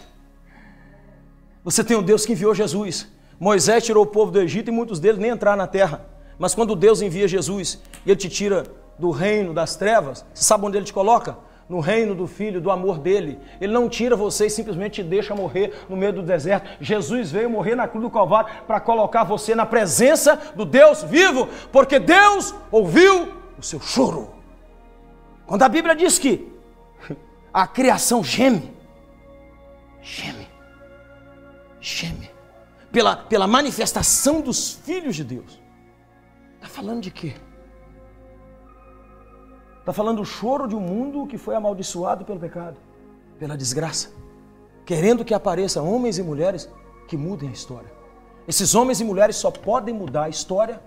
Você 1.63 1.85
tem 1.85 1.95
um 1.95 2.03
Deus 2.03 2.25
que 2.25 2.33
enviou 2.33 2.53
Jesus. 2.53 3.07
Moisés 3.39 3.83
tirou 3.83 4.03
o 4.03 4.07
povo 4.07 4.31
do 4.31 4.41
Egito 4.41 4.69
e 4.69 4.71
muitos 4.71 4.99
deles 4.99 5.19
nem 5.19 5.31
entraram 5.31 5.57
na 5.57 5.67
terra. 5.67 6.05
Mas 6.39 6.55
quando 6.55 6.75
Deus 6.75 7.01
envia 7.01 7.27
Jesus 7.27 7.81
e 8.05 8.11
ele 8.11 8.19
te 8.19 8.29
tira 8.29 8.65
do 8.97 9.11
reino 9.11 9.53
das 9.53 9.75
trevas, 9.75 10.25
sabe 10.33 10.65
onde 10.65 10.77
ele 10.77 10.85
te 10.85 10.93
coloca? 10.93 11.37
no 11.69 11.79
reino 11.79 12.15
do 12.15 12.27
Filho, 12.27 12.61
do 12.61 12.71
amor 12.71 12.97
dele. 12.97 13.37
Ele 13.59 13.73
não 13.73 13.89
tira 13.89 14.15
você 14.15 14.45
e 14.45 14.49
simplesmente 14.49 15.01
te 15.01 15.03
deixa 15.03 15.35
morrer 15.35 15.73
no 15.89 15.97
meio 15.97 16.13
do 16.13 16.23
deserto. 16.23 16.69
Jesus 16.79 17.31
veio 17.31 17.49
morrer 17.49 17.75
na 17.75 17.87
cruz 17.87 18.03
do 18.03 18.09
Calvário 18.09 18.63
para 18.65 18.79
colocar 18.79 19.23
você 19.23 19.53
na 19.53 19.65
presença 19.65 20.53
do 20.55 20.65
Deus 20.65 21.03
vivo, 21.03 21.47
porque 21.71 21.99
Deus 21.99 22.55
ouviu 22.71 23.33
o 23.57 23.63
seu 23.63 23.79
choro. 23.79 24.33
Quando 25.45 25.63
a 25.63 25.69
Bíblia 25.69 25.95
diz 25.95 26.17
que 26.17 26.51
a 27.53 27.67
criação 27.67 28.23
geme, 28.23 28.73
geme, 30.01 30.47
geme, 31.81 32.29
pela, 32.91 33.15
pela 33.15 33.47
manifestação 33.47 34.41
dos 34.41 34.73
filhos 34.73 35.15
de 35.15 35.23
Deus. 35.23 35.61
Está 36.55 36.67
falando 36.67 37.01
de 37.01 37.11
quê? 37.11 37.35
Está 39.79 39.93
falando 39.93 40.21
o 40.21 40.25
choro 40.25 40.67
de 40.67 40.75
um 40.75 40.79
mundo 40.79 41.25
que 41.27 41.37
foi 41.37 41.55
amaldiçoado 41.55 42.25
pelo 42.25 42.39
pecado, 42.39 42.77
pela 43.39 43.55
desgraça, 43.55 44.11
querendo 44.85 45.23
que 45.23 45.33
apareçam 45.33 45.89
homens 45.89 46.17
e 46.17 46.23
mulheres 46.23 46.69
que 47.07 47.15
mudem 47.15 47.49
a 47.49 47.53
história. 47.53 47.91
Esses 48.47 48.75
homens 48.75 48.99
e 48.99 49.03
mulheres 49.03 49.35
só 49.35 49.49
podem 49.51 49.93
mudar 49.93 50.23
a 50.23 50.29
história 50.29 50.81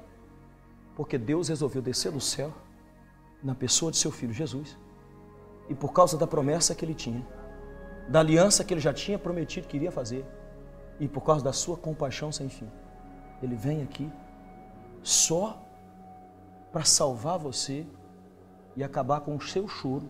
porque 0.97 1.17
Deus 1.17 1.49
resolveu 1.49 1.81
descer 1.81 2.13
do 2.13 2.21
céu 2.21 2.53
na 3.43 3.55
pessoa 3.55 3.91
de 3.91 3.97
seu 3.97 4.11
filho 4.11 4.35
Jesus. 4.35 4.77
E 5.69 5.75
por 5.75 5.93
causa 5.93 6.19
da 6.19 6.27
promessa 6.27 6.75
que 6.75 6.85
ele 6.85 6.95
tinha, 6.95 7.27
da 8.09 8.21
aliança 8.21 8.65
que 8.65 8.75
ele 8.75 8.81
já 8.81 8.93
tinha 8.93 9.19
prometido 9.19 9.67
que 9.67 9.77
iria 9.77 9.91
fazer, 9.91 10.27
e 11.01 11.09
por 11.09 11.23
causa 11.23 11.43
da 11.43 11.53
sua 11.53 11.77
compaixão 11.77 12.31
sem 12.31 12.49
fim, 12.49 12.69
ele 13.43 13.57
vem 13.57 13.83
aqui 13.83 14.09
só 15.03 15.59
para 16.71 16.85
salvar 16.85 17.39
você 17.39 17.87
e 18.77 18.85
acabar 18.85 19.21
com 19.23 19.35
o 19.35 19.41
seu 19.41 19.67
choro, 19.67 20.09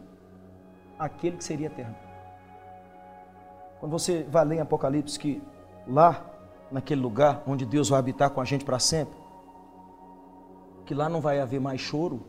aquele 0.98 1.36
que 1.36 1.44
seria 1.44 1.68
eterno. 1.68 1.94
Quando 3.78 3.92
você 3.92 4.24
vai 4.24 4.44
ler 4.44 4.56
em 4.56 4.60
Apocalipse 4.60 5.18
que 5.18 5.42
lá, 5.86 6.26
naquele 6.70 7.00
lugar 7.00 7.42
onde 7.46 7.64
Deus 7.64 7.88
vai 7.88 7.98
habitar 7.98 8.30
com 8.30 8.40
a 8.40 8.44
gente 8.44 8.64
para 8.64 8.78
sempre, 8.78 9.18
que 10.84 10.94
lá 10.94 11.08
não 11.08 11.20
vai 11.20 11.40
haver 11.40 11.60
mais 11.60 11.80
choro, 11.80 12.20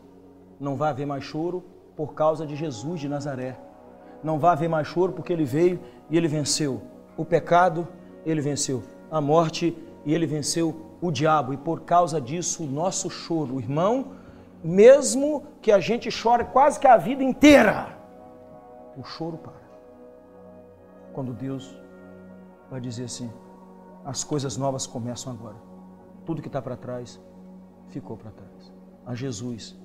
não 0.58 0.76
vai 0.76 0.90
haver 0.90 1.06
mais 1.06 1.24
choro 1.24 1.62
por 1.96 2.14
causa 2.14 2.46
de 2.46 2.56
Jesus 2.56 3.00
de 3.00 3.08
Nazaré. 3.08 3.58
Não 4.22 4.38
vai 4.38 4.52
haver 4.52 4.68
mais 4.68 4.86
choro 4.86 5.12
porque 5.12 5.32
ele 5.32 5.44
veio 5.44 5.80
e 6.08 6.16
ele 6.16 6.28
venceu 6.28 6.80
o 7.16 7.24
pecado, 7.24 7.86
ele 8.24 8.40
venceu 8.40 8.82
a 9.10 9.20
morte 9.20 9.76
e 10.04 10.14
ele 10.14 10.26
venceu 10.26 10.74
o 11.00 11.10
diabo. 11.10 11.52
E 11.52 11.56
por 11.56 11.80
causa 11.82 12.20
disso, 12.20 12.64
o 12.64 12.66
nosso 12.66 13.10
choro, 13.10 13.60
irmão, 13.60 14.12
mesmo 14.62 15.44
que 15.60 15.72
a 15.72 15.80
gente 15.80 16.10
chore 16.10 16.44
quase 16.44 16.78
que 16.78 16.86
a 16.86 16.96
vida 16.96 17.22
inteira, 17.22 17.98
o 18.96 19.02
choro 19.02 19.36
para. 19.36 19.62
Quando 21.12 21.32
Deus 21.32 21.76
vai 22.70 22.80
dizer 22.80 23.04
assim: 23.04 23.30
as 24.04 24.24
coisas 24.24 24.56
novas 24.56 24.86
começam 24.86 25.32
agora. 25.32 25.56
Tudo 26.24 26.40
que 26.40 26.48
está 26.48 26.62
para 26.62 26.76
trás 26.76 27.20
ficou 27.88 28.16
para 28.16 28.30
trás. 28.30 28.72
A 29.04 29.14
Jesus, 29.14 29.76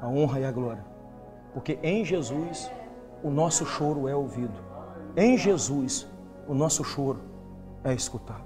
a 0.00 0.08
honra 0.08 0.40
e 0.40 0.44
a 0.44 0.52
glória. 0.52 0.84
Porque 1.52 1.78
em 1.82 2.04
Jesus 2.04 2.70
o 3.22 3.30
nosso 3.30 3.66
choro 3.66 4.08
é 4.08 4.14
ouvido. 4.14 4.54
Em 5.16 5.36
Jesus 5.36 6.06
o 6.46 6.54
nosso 6.54 6.84
choro 6.84 7.20
é 7.86 7.94
escutado. 7.94 8.44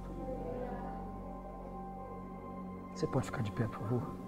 Você 2.94 3.06
pode 3.06 3.26
ficar 3.26 3.42
de 3.42 3.50
pé, 3.52 3.64
por 3.66 3.80
favor? 3.80 4.19